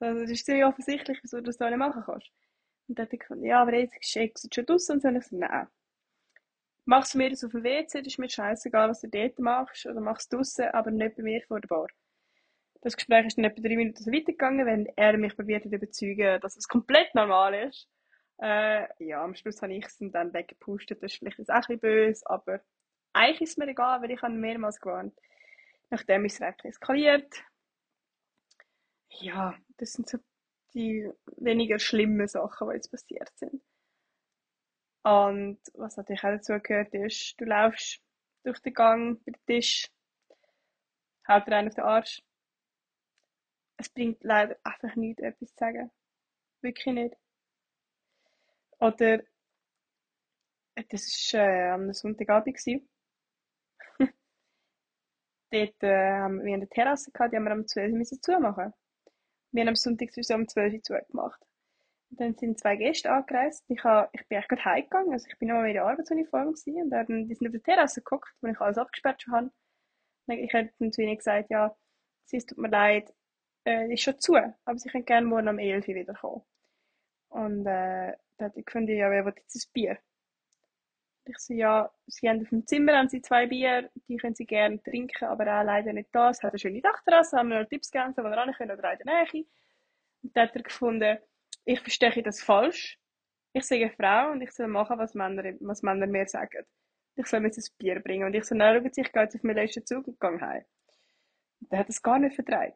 Also, 0.00 0.20
das 0.20 0.30
ist 0.30 0.44
ziemlich 0.46 0.64
offensichtlich, 0.64 1.18
wieso 1.22 1.38
du 1.38 1.44
das 1.44 1.58
da 1.58 1.68
nicht 1.70 1.78
machen 1.78 2.02
kannst. 2.04 2.30
Und 2.88 2.98
dann 2.98 3.06
hat 3.06 3.12
er 3.12 3.18
gefunden, 3.18 3.44
ja, 3.44 3.62
aber 3.62 3.74
jetzt 3.74 3.96
ist 3.96 4.16
es 4.16 4.48
schon 4.52 4.66
draussen. 4.66 4.92
Und 4.94 5.04
dann 5.04 5.14
habe 5.14 5.24
ich 5.24 5.30
gesagt, 5.30 5.50
nein. 5.52 5.68
Machst 6.84 7.14
du 7.14 7.18
mir 7.18 7.30
das 7.30 7.44
auf 7.44 7.52
dem 7.52 7.62
WC, 7.62 7.98
das 8.02 8.08
ist 8.08 8.18
mir 8.18 8.28
scheißegal, 8.28 8.90
was 8.90 9.00
du 9.00 9.08
dort 9.08 9.38
machst, 9.38 9.86
oder 9.86 10.00
machst 10.00 10.32
du 10.32 10.38
draussen, 10.38 10.66
aber 10.72 10.90
nicht 10.90 11.16
bei 11.16 11.22
mir 11.22 11.40
vor 11.46 11.60
der 11.60 11.68
Bar. 11.68 11.86
Das 12.82 12.96
Gespräch 12.96 13.26
ist 13.26 13.38
dann 13.38 13.44
etwa 13.44 13.62
drei 13.62 13.76
Minuten 13.76 14.02
so 14.02 14.10
weitergegangen, 14.10 14.66
wenn 14.66 14.86
er 14.96 15.16
mich 15.16 15.36
probiert 15.36 15.62
zu 15.62 15.68
überzeugen, 15.68 16.40
dass 16.40 16.56
es 16.56 16.66
komplett 16.66 17.14
normal 17.14 17.54
ist. 17.68 17.88
Äh, 18.40 18.88
ja, 19.04 19.22
am 19.22 19.36
Schluss 19.36 19.62
habe 19.62 19.72
ich 19.72 19.86
es 19.86 19.98
dann 20.00 20.34
weggepustet. 20.34 21.00
Das 21.00 21.12
ist 21.12 21.18
vielleicht 21.18 21.38
auch 21.38 21.54
ein 21.54 21.60
bisschen 21.60 21.78
böse, 21.78 22.28
aber 22.28 22.60
eigentlich 23.12 23.42
ist 23.42 23.50
es 23.50 23.56
mir 23.56 23.68
egal, 23.68 24.02
weil 24.02 24.10
ich 24.10 24.20
habe 24.20 24.34
mehrmals 24.34 24.80
gewarnt. 24.80 25.16
Nachdem 25.90 26.24
ist 26.24 26.34
es 26.34 26.40
recht 26.40 26.64
eskaliert. 26.64 27.44
Ja, 29.10 29.54
das 29.76 29.92
sind 29.92 30.08
so 30.08 30.18
die 30.74 31.08
weniger 31.36 31.78
schlimmen 31.78 32.26
Sachen, 32.26 32.68
die 32.68 32.74
jetzt 32.74 32.90
passiert 32.90 33.30
sind. 33.36 33.62
Und 35.04 35.60
was 35.74 35.96
natürlich 35.96 36.24
auch 36.24 36.30
dazu 36.30 36.58
gehört 36.60 36.94
ist, 36.94 37.34
du 37.38 37.44
laufst 37.44 38.00
durch 38.42 38.58
den 38.60 38.74
Gang, 38.74 39.24
bei 39.24 39.32
den 39.32 39.46
Tisch, 39.46 39.88
hält 41.24 41.46
dir 41.46 41.56
einen 41.56 41.68
auf 41.68 41.74
den 41.74 41.84
Arsch. 41.84 42.22
Es 43.82 43.88
bringt 43.88 44.22
leider 44.22 44.56
einfach 44.62 44.94
nichts, 44.94 45.20
etwas 45.20 45.48
zu 45.48 45.56
sagen. 45.58 45.90
Wirklich 46.60 46.94
nicht. 46.94 47.16
Oder, 48.78 49.24
das 50.88 51.32
war 51.32 51.40
äh, 51.40 51.70
am 51.70 51.92
Sonntagabend. 51.92 52.56
Dort 55.50 55.82
äh, 55.82 56.12
haben 56.12 56.44
wir 56.44 56.54
eine 56.54 56.68
Terrasse 56.68 57.10
gehabt, 57.10 57.32
die 57.32 57.36
haben 57.36 57.44
wir 57.44 57.50
am 57.50 57.66
12 57.66 57.92
Uhr 57.92 58.22
zumachen. 58.22 58.72
Wir 59.50 59.62
haben 59.62 59.68
am 59.68 59.74
Sonntag 59.74 60.12
sowieso 60.12 60.34
um 60.34 60.46
12 60.46 60.74
Uhr 60.74 60.82
zugemacht. 60.84 61.42
Und 62.10 62.20
dann 62.20 62.36
sind 62.36 62.60
zwei 62.60 62.76
Gäste 62.76 63.10
angereist. 63.10 63.64
Ich, 63.66 63.82
habe, 63.82 64.10
ich 64.12 64.28
bin 64.28 64.38
echt 64.38 64.48
gerade 64.48 64.64
heimgegangen. 64.64 65.12
Also 65.12 65.26
ich 65.28 65.36
bin 65.38 65.48
nochmal 65.48 65.66
in 65.66 65.74
der 65.74 65.86
Arbeitsuniform 65.86 66.52
gewesen. 66.52 66.82
Und 66.82 66.90
dann, 66.90 67.26
die 67.26 67.34
sind 67.34 67.48
auf 67.48 67.52
der 67.52 67.62
Terrasse 67.64 68.00
geguckt, 68.00 68.32
wo 68.42 68.46
ich 68.46 68.60
alles 68.60 68.78
abgesperrt 68.78 69.22
schon 69.22 69.34
habe. 69.34 69.50
Ich 70.28 70.52
dann 70.52 70.92
zu 70.92 71.02
ihnen 71.02 71.16
gesagt, 71.16 71.50
ja, 71.50 71.76
es 72.30 72.46
tut 72.46 72.58
mir 72.58 72.68
leid, 72.68 73.12
äh, 73.64 73.92
ist 73.92 74.02
schon 74.02 74.18
zu, 74.18 74.36
aber 74.36 74.78
sie 74.78 74.88
können 74.88 75.04
gerne 75.04 75.26
morgen 75.26 75.48
um 75.48 75.58
11 75.58 75.88
Uhr 75.88 75.94
wiederkommen. 75.94 76.42
Und 77.28 77.66
äh, 77.66 78.12
da 78.36 78.44
hat 78.46 78.56
ich 78.56 78.66
gefunden, 78.66 78.96
ja, 78.96 79.10
wer 79.10 79.24
will 79.24 79.34
jetzt 79.36 79.54
ein 79.54 79.72
Bier? 79.72 79.98
Ich 81.24 81.38
so, 81.38 81.54
ja, 81.54 81.90
sie 82.06 82.28
haben 82.28 82.42
auf 82.42 82.48
dem 82.48 82.66
Zimmer 82.66 82.96
haben 82.96 83.08
sie 83.08 83.22
zwei 83.22 83.46
Bier, 83.46 83.90
die 84.08 84.16
können 84.16 84.34
sie 84.34 84.44
gerne 84.44 84.82
trinken, 84.82 85.24
aber 85.24 85.44
auch 85.44 85.64
leider 85.64 85.92
nicht 85.92 86.10
da. 86.12 86.30
Es 86.30 86.42
hat 86.42 86.52
eine 86.52 86.58
schöne 86.58 86.80
Dachterrasse, 86.80 87.36
haben 87.38 87.50
wir 87.50 87.60
noch 87.60 87.68
Tipps 87.68 87.90
gegeben, 87.92 88.14
wo 88.16 88.22
wir 88.22 88.36
ran 88.36 88.52
können 88.52 88.76
oder 88.76 88.92
in 88.92 88.98
der 88.98 89.24
Nähe. 89.24 89.44
Und 90.22 90.36
dann 90.36 90.48
hat 90.48 90.56
er 90.56 90.62
gefunden, 90.62 91.18
ich 91.64 91.80
verstehe 91.80 92.22
das 92.22 92.42
falsch. 92.42 92.98
Ich 93.52 93.64
sage 93.64 93.84
eine 93.84 93.92
Frau 93.92 94.32
und 94.32 94.40
ich 94.40 94.50
soll 94.50 94.66
machen, 94.66 94.98
was 94.98 95.14
Männer, 95.14 95.54
was 95.60 95.82
Männer 95.82 96.06
mir 96.06 96.26
sagen. 96.26 96.64
Ich 97.14 97.26
soll 97.26 97.40
mir 97.40 97.48
jetzt 97.48 97.58
ein 97.58 97.76
Bier 97.78 98.00
bringen. 98.00 98.24
Und 98.24 98.34
ich 98.34 98.44
so, 98.44 98.56
schauen 98.56 98.92
Sie, 98.92 99.02
ich 99.02 99.12
gehe 99.12 99.22
jetzt 99.22 99.36
auf 99.36 99.42
meinen 99.42 99.56
letzten 99.56 99.86
Zug 99.86 100.08
und 100.08 100.18
gehe 100.18 100.40
heim. 100.40 100.64
Und 101.60 101.70
der 101.70 101.80
hat 101.80 101.88
das 101.88 102.02
gar 102.02 102.18
nicht 102.18 102.34
vertraut. 102.34 102.74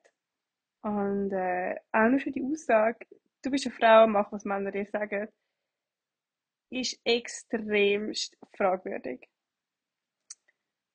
Und 0.86 1.32
äh, 1.32 1.74
auch 1.90 2.08
nur 2.08 2.20
schon 2.20 2.32
die 2.32 2.44
Aussage, 2.44 3.08
du 3.42 3.50
bist 3.50 3.66
eine 3.66 3.74
Frau, 3.74 4.06
mach, 4.06 4.30
was 4.30 4.44
Männer 4.44 4.70
dir 4.70 4.86
sagen, 4.86 5.26
ist 6.70 7.00
extremst 7.02 8.38
fragwürdig. 8.56 9.28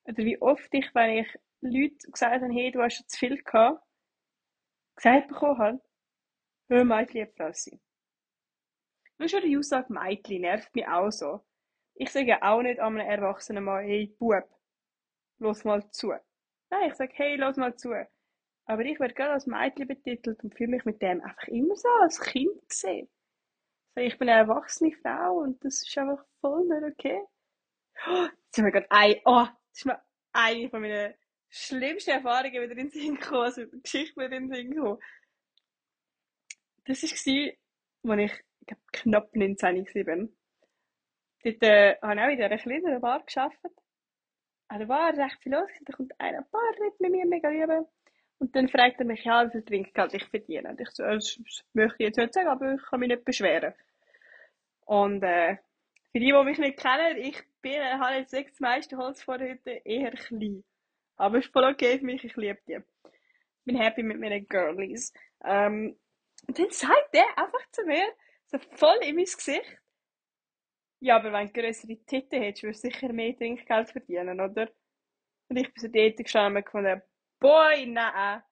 Oder 0.04 0.24
wie 0.24 0.40
oft 0.40 0.72
ich, 0.72 0.94
wenn 0.94 1.18
ich 1.18 1.38
Leute 1.60 2.10
gesagt 2.10 2.42
habe, 2.42 2.54
hey, 2.54 2.70
du 2.70 2.80
hast 2.80 2.94
schon 2.96 3.06
zu 3.06 3.18
viel 3.18 3.42
gehabt, 3.42 3.84
gesagt 4.96 5.28
bekommen 5.28 5.58
habe, 5.58 5.82
hör 6.70 6.84
Mädchen, 6.84 7.28
Frau 7.36 7.52
sein. 7.52 7.78
Nur 9.18 9.28
schon 9.28 9.42
die 9.42 9.58
Aussage 9.58 9.92
Mädchen 9.92 10.40
nervt 10.40 10.74
mich 10.74 10.88
auch 10.88 11.10
so. 11.10 11.44
Ich 11.96 12.10
sage 12.10 12.42
auch 12.42 12.62
nicht 12.62 12.80
an 12.80 12.98
einem 12.98 13.06
erwachsenen 13.06 13.64
Mann, 13.64 13.84
hey, 13.84 14.06
Bub, 14.18 14.48
los 15.38 15.64
mal 15.64 15.86
zu. 15.90 16.14
Nein, 16.70 16.88
ich 16.88 16.94
sage, 16.94 17.12
hey, 17.14 17.36
los 17.36 17.58
mal 17.58 17.76
zu. 17.76 17.92
Aber 18.64 18.84
ich 18.84 19.00
werde 19.00 19.14
gerade 19.14 19.32
als 19.32 19.46
Mädchen 19.46 19.88
betitelt 19.88 20.42
und 20.42 20.54
fühle 20.54 20.70
mich 20.70 20.84
mit 20.84 21.02
dem 21.02 21.20
einfach 21.20 21.48
immer 21.48 21.74
so 21.76 21.88
als 22.00 22.20
Kind 22.20 22.68
gesehen. 22.68 23.08
So, 23.94 24.00
ich 24.00 24.18
bin 24.18 24.28
eine 24.28 24.40
erwachsene 24.40 24.92
Frau 25.02 25.38
und 25.40 25.62
das 25.64 25.82
ist 25.82 25.98
einfach 25.98 26.24
voll 26.40 26.66
nicht 26.66 26.92
okay. 26.92 27.22
Oh, 28.06 28.28
jetzt 28.46 28.58
haben 28.58 28.64
wir 28.64 28.72
gerade 28.72 28.90
ein, 28.90 29.16
oh, 29.24 29.46
das 29.70 29.78
ist 29.78 29.86
mir 29.86 30.00
eine 30.32 30.70
von 30.70 30.80
meinen 30.80 31.14
schlimmsten 31.50 32.10
Erfahrungen 32.10 32.54
wieder 32.54 32.72
in 32.72 32.78
den 32.78 32.90
Sinn 32.90 33.16
gekommen, 33.16 33.42
also 33.42 33.66
Geschichte 33.68 34.16
wieder 34.16 34.36
in 34.36 34.48
den 34.48 34.54
Sinn 34.54 34.70
gekommen. 34.70 34.98
Das 36.84 37.02
war, 37.02 37.12
als 37.12 37.26
ich, 37.26 38.32
ich 38.60 38.66
glaube, 38.66 38.82
knapp 38.92 39.36
19 39.36 39.76
war. 39.86 40.28
Dort 41.44 41.62
äh, 41.62 41.96
habe 42.00 42.14
ich 42.14 42.20
auch 42.20 42.28
in 42.28 42.36
dieser 42.36 42.58
kleineren 42.58 43.00
Bar 43.00 43.24
gearbeitet. 43.24 43.72
An 44.68 44.78
der 44.78 44.86
Bar 44.86 45.16
recht 45.16 45.42
viel 45.42 45.52
los, 45.52 45.68
da 45.82 45.92
kommt 45.92 46.18
einer, 46.18 46.46
Leute 46.50 46.96
mit 47.00 47.12
mir 47.12 47.26
mega 47.26 47.50
üben. 47.50 47.86
Und 48.42 48.56
dann 48.56 48.68
fragt 48.68 48.98
er 48.98 49.06
mich, 49.06 49.22
ja, 49.22 49.46
wie 49.46 49.52
viel 49.52 49.62
Trinkgeld 49.62 50.14
ich 50.14 50.24
verdiene. 50.24 50.70
Und 50.70 50.80
ich 50.80 50.90
so, 50.90 51.04
das 51.04 51.38
möchte 51.74 52.02
ich 52.02 52.06
jetzt 52.08 52.16
nicht 52.16 52.34
sagen, 52.34 52.48
aber 52.48 52.74
ich 52.74 52.82
kann 52.82 52.98
mich 52.98 53.08
nicht 53.08 53.24
beschweren. 53.24 53.72
Und 54.84 55.22
äh, 55.22 55.58
für 56.10 56.18
die, 56.18 56.26
die 56.26 56.44
mich 56.44 56.58
nicht 56.58 56.76
kennen, 56.76 57.18
ich 57.18 57.40
bin, 57.60 57.74
äh, 57.74 57.92
habe 58.00 58.16
jetzt 58.16 58.32
sechs 58.32 58.58
meiste 58.58 58.96
Holzvorhütte 58.96 59.82
eher 59.84 60.10
klein. 60.10 60.64
Aber 61.14 61.38
es 61.38 61.44
ist 61.44 61.52
voll 61.52 61.62
okay 61.62 62.00
für 62.00 62.04
mich, 62.04 62.24
ich 62.24 62.34
liebe 62.34 62.58
die. 62.66 62.78
Ich 62.78 63.64
bin 63.64 63.76
happy 63.76 64.02
mit 64.02 64.18
meinen 64.18 64.48
Girlies. 64.48 65.12
Ähm, 65.44 65.96
und 66.48 66.58
dann 66.58 66.70
sagt 66.70 67.14
der 67.14 67.38
einfach 67.38 67.64
zu 67.70 67.84
mir, 67.84 68.08
so 68.46 68.58
voll 68.74 68.98
in 69.02 69.14
mein 69.14 69.24
Gesicht, 69.24 69.78
ja, 70.98 71.14
aber 71.14 71.32
wenn 71.32 71.52
du 71.52 71.60
größere 71.60 71.96
Titten 72.06 72.42
hättest, 72.42 72.64
würdest 72.64 72.82
du 72.82 72.90
sicher 72.90 73.12
mehr 73.12 73.36
Trinkgeld 73.36 73.90
verdienen, 73.90 74.40
oder? 74.40 74.68
Und 75.48 75.58
ich 75.58 75.72
bin 75.72 75.80
so 75.80 75.86
dort 75.86 76.16
gestanden 76.16 76.56
und 76.56 76.64
gefunden, 76.64 77.02
Boy, 77.42 77.86
nein. 77.86 78.42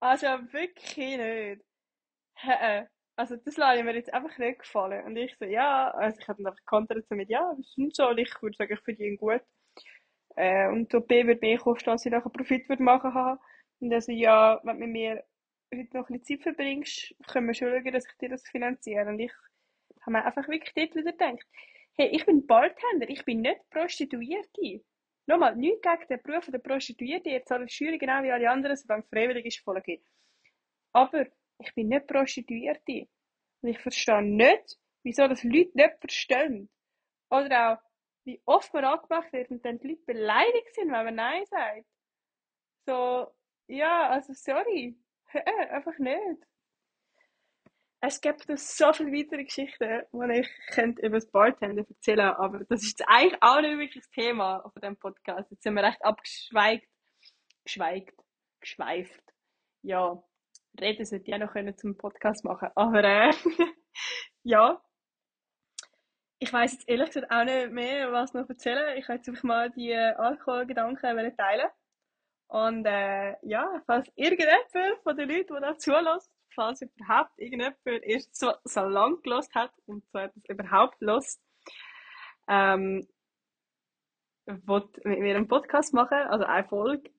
Also 0.00 0.26
wirklich 0.52 0.96
nicht. 0.96 1.62
Also 3.16 3.36
das 3.36 3.56
lasse 3.56 3.78
ich 3.78 3.84
mir 3.84 3.94
jetzt 3.94 4.12
einfach 4.14 4.38
nicht 4.38 4.60
gefallen. 4.60 5.04
Und 5.04 5.16
ich 5.16 5.36
so, 5.38 5.44
ja, 5.44 5.90
also 5.90 6.18
ich 6.20 6.28
habe 6.28 6.42
dann 6.42 6.52
einfach 6.52 6.64
kontert 6.66 7.10
mit, 7.10 7.28
ja, 7.30 7.52
das 7.56 7.66
stimmt 7.72 7.96
so. 7.96 8.08
Und 8.08 8.18
ich 8.18 8.30
würde 8.40 8.56
sagen, 8.56 8.74
ich 8.74 8.80
verdiene 8.80 9.16
gut. 9.16 9.42
Äh, 10.36 10.68
und 10.68 10.92
so 10.92 11.00
B 11.00 11.26
würde 11.26 11.40
mehr 11.40 11.58
kosten, 11.58 11.90
als 11.90 12.06
ich 12.06 12.12
nachher 12.12 12.30
Profit 12.30 12.68
würde 12.68 12.82
machen 12.82 13.14
haben. 13.14 13.40
Und 13.80 13.92
also 13.92 14.12
ja, 14.12 14.60
wenn 14.62 14.78
du 14.78 14.86
mit 14.86 14.92
mir 14.92 15.24
heute 15.74 15.96
noch 15.96 16.08
ein 16.08 16.20
bisschen 16.20 16.38
Zeit 16.38 16.42
verbringst, 16.44 17.14
können 17.26 17.48
wir 17.48 17.54
schon 17.54 17.70
schauen, 17.70 17.92
dass 17.92 18.06
ich 18.06 18.18
dir 18.18 18.28
das 18.28 18.46
finanziere. 18.48 19.08
Und 19.08 19.18
ich 19.20 19.32
habe 20.02 20.12
mir 20.12 20.24
einfach 20.24 20.46
wirklich 20.48 20.74
dort 20.74 20.94
wieder 20.94 21.12
gedacht, 21.12 21.46
hey, 21.96 22.08
ich 22.08 22.24
bin 22.24 22.46
Bartender, 22.46 23.08
ich 23.08 23.24
bin 23.24 23.40
nicht 23.40 23.68
Prostituierte. 23.70 24.84
Nochmal, 25.28 25.54
nichts 25.56 25.82
gegen 25.82 26.08
den 26.08 26.22
Beruf 26.22 26.46
der 26.46 26.58
Prostituierte. 26.58 27.28
Ihr 27.28 27.44
zahlt 27.44 27.70
Steuern 27.70 27.98
genau 27.98 28.22
wie 28.22 28.32
alle 28.32 28.50
anderen, 28.50 28.76
solange 28.76 29.02
es 29.02 29.10
freiwillig 29.10 29.44
ist, 29.44 29.60
voll 29.60 29.76
okay. 29.76 30.02
Aber 30.94 31.26
ich 31.58 31.74
bin 31.74 31.88
nicht 31.88 32.06
Prostituierte. 32.06 33.06
Und 33.60 33.68
ich 33.68 33.78
verstehe 33.78 34.22
nicht, 34.22 34.78
wieso 35.02 35.28
das 35.28 35.44
Leute 35.44 35.72
nicht 35.74 36.00
verstehen. 36.00 36.70
Oder 37.30 37.72
auch, 37.72 37.78
wie 38.24 38.40
oft 38.46 38.72
man 38.72 38.86
angemacht 38.86 39.30
wird 39.34 39.50
und 39.50 39.62
dann 39.66 39.78
die 39.78 39.88
Leute 39.88 40.02
beleidigt 40.06 40.74
sind, 40.74 40.90
wenn 40.92 41.04
man 41.04 41.14
Nein 41.14 41.44
sagt. 41.44 41.84
So, 42.86 43.30
ja, 43.66 44.08
also 44.08 44.32
sorry. 44.32 44.96
Einfach 45.70 45.98
nicht. 45.98 46.42
Es 48.00 48.20
gibt 48.20 48.46
so 48.58 48.92
viele 48.92 49.10
weitere 49.12 49.44
Geschichten, 49.44 50.02
die 50.12 50.40
ich 50.40 50.48
könnte 50.70 51.04
über 51.04 51.16
das 51.16 51.28
Bartender 51.30 51.84
erzählen 51.88 52.30
aber 52.30 52.64
das 52.68 52.82
ist 52.84 53.02
eigentlich 53.08 53.42
auch 53.42 53.60
nicht 53.60 53.76
wirklich 53.76 54.04
das 54.04 54.10
Thema 54.10 54.62
von 54.62 54.80
diesem 54.80 54.96
Podcast. 54.96 55.50
Jetzt 55.50 55.64
sind 55.64 55.74
wir 55.74 55.82
recht 55.82 56.04
abgeschweigt, 56.04 56.88
geschweigt, 57.64 58.14
geschweift. 58.60 59.22
Ja, 59.82 60.22
reden 60.80 61.04
sollte 61.04 61.24
ich 61.26 61.34
auch 61.34 61.38
noch 61.38 61.52
können 61.52 61.76
zum 61.76 61.96
Podcast 61.96 62.44
machen, 62.44 62.68
aber 62.76 63.02
äh, 63.02 63.32
ja. 64.44 64.80
Ich 66.38 66.52
weiß 66.52 66.74
jetzt 66.74 66.88
ehrlich 66.88 67.08
gesagt 67.08 67.32
auch 67.32 67.42
nicht 67.42 67.72
mehr, 67.72 68.12
was 68.12 68.32
noch 68.32 68.48
erzählen. 68.48 68.96
Ich 68.96 69.08
wollte 69.08 69.32
einfach 69.32 69.42
mal 69.42 69.70
die 69.70 69.90
äh, 69.90 70.14
Alkoholgedanken 70.14 71.36
teilen. 71.36 71.68
Und 72.46 72.86
äh, 72.86 73.34
ja, 73.42 73.82
falls 73.86 74.08
irgendjemand 74.14 75.02
von 75.02 75.16
den 75.16 75.28
Leuten, 75.28 75.54
die 75.56 75.60
da 75.60 75.76
zulässt, 75.76 76.30
falls 76.54 76.82
überhaupt 76.82 77.32
irgendjemand 77.36 77.76
erst 77.84 78.36
so, 78.36 78.52
so 78.64 78.80
lang 78.82 79.20
gelost 79.22 79.54
hat 79.54 79.72
und 79.86 80.04
so 80.12 80.18
etwas 80.18 80.42
überhaupt 80.48 81.00
lost, 81.00 81.40
ähm, 82.48 83.06
will 84.46 84.88
mit 85.04 85.18
mir 85.20 85.36
einen 85.36 85.48
Podcast 85.48 85.92
machen, 85.92 86.18
also 86.18 86.44
eine 86.44 86.66
Folge, 86.66 87.10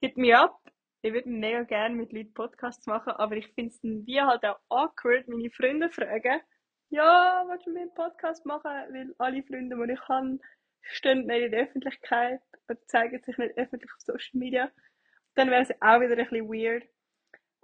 hit 0.00 0.16
me 0.16 0.38
up. 0.38 0.60
Ich 1.02 1.12
würde 1.12 1.28
mega 1.28 1.62
gerne 1.64 1.94
mit 1.94 2.12
Leuten 2.12 2.32
Podcasts 2.32 2.86
machen, 2.86 3.12
aber 3.12 3.36
ich 3.36 3.48
finde 3.48 3.74
es 3.74 3.80
wie 3.82 4.20
halt 4.20 4.44
auch 4.44 4.58
awkward, 4.70 5.28
meine 5.28 5.50
Freunde 5.50 5.90
fragen, 5.90 6.40
ja, 6.90 7.44
willst 7.48 7.66
du 7.66 7.72
mit 7.72 7.82
einen 7.82 7.94
Podcast 7.94 8.46
machen? 8.46 8.70
Weil 8.70 9.14
alle 9.18 9.42
Freunde, 9.42 9.76
die 9.76 9.92
ich 9.92 10.08
habe, 10.08 10.38
stehen 10.82 11.26
nicht 11.26 11.44
in 11.44 11.50
der 11.50 11.64
Öffentlichkeit 11.64 12.40
oder 12.68 12.78
zeigen 12.86 13.20
sich 13.22 13.36
nicht 13.36 13.56
öffentlich 13.56 13.90
auf 13.92 14.00
Social 14.00 14.38
Media. 14.38 14.70
Dann 15.34 15.50
wäre 15.50 15.62
es 15.62 15.70
auch 15.80 16.00
wieder 16.00 16.16
ein 16.16 16.28
bisschen 16.28 16.48
weird. 16.48 16.84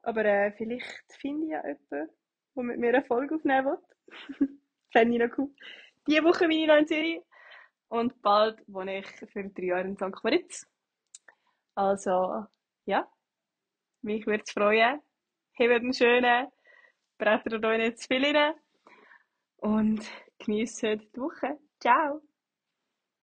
Aber 0.03 0.25
äh, 0.25 0.53
vielleicht 0.53 1.13
finde 1.21 1.47
ich 1.47 1.53
ja 1.53 1.63
jemanden, 1.63 2.11
der 2.57 2.63
mit 2.65 2.79
mir 2.79 2.89
eine 2.89 3.05
Folge 3.05 3.35
aufnehmen 3.35 3.67
will. 3.67 4.49
Fände 4.93 5.15
ich 5.15 5.31
noch 5.31 5.39
cool. 5.39 5.55
Diese 6.07 6.25
Woche 6.25 6.49
bin 6.49 6.59
ich 6.59 6.67
noch 6.67 6.77
in 6.77 6.87
Zürich. 6.87 7.21
Und 7.89 8.23
bald 8.23 8.63
wohne 8.69 9.01
ich 9.01 9.07
für 9.07 9.45
drei 9.49 9.65
Jahre 9.65 9.89
in 9.89 9.97
St. 9.97 10.23
Moritz. 10.23 10.67
Also, 11.75 12.47
ja. 12.87 13.09
Mich 14.03 14.27
würde 14.27 14.45
es 14.47 14.53
freuen. 14.53 15.01
Habt 15.59 15.71
einen 15.71 15.93
schönen, 15.93 16.49
brettert 17.19 17.65
euch 17.65 17.79
nicht 17.79 17.99
zu 17.99 18.07
viel 18.09 18.25
rein. 18.25 18.55
Und 19.57 20.01
genießt 20.39 20.83
die 20.83 21.21
Woche. 21.21 21.59
Ciao! 21.81 22.23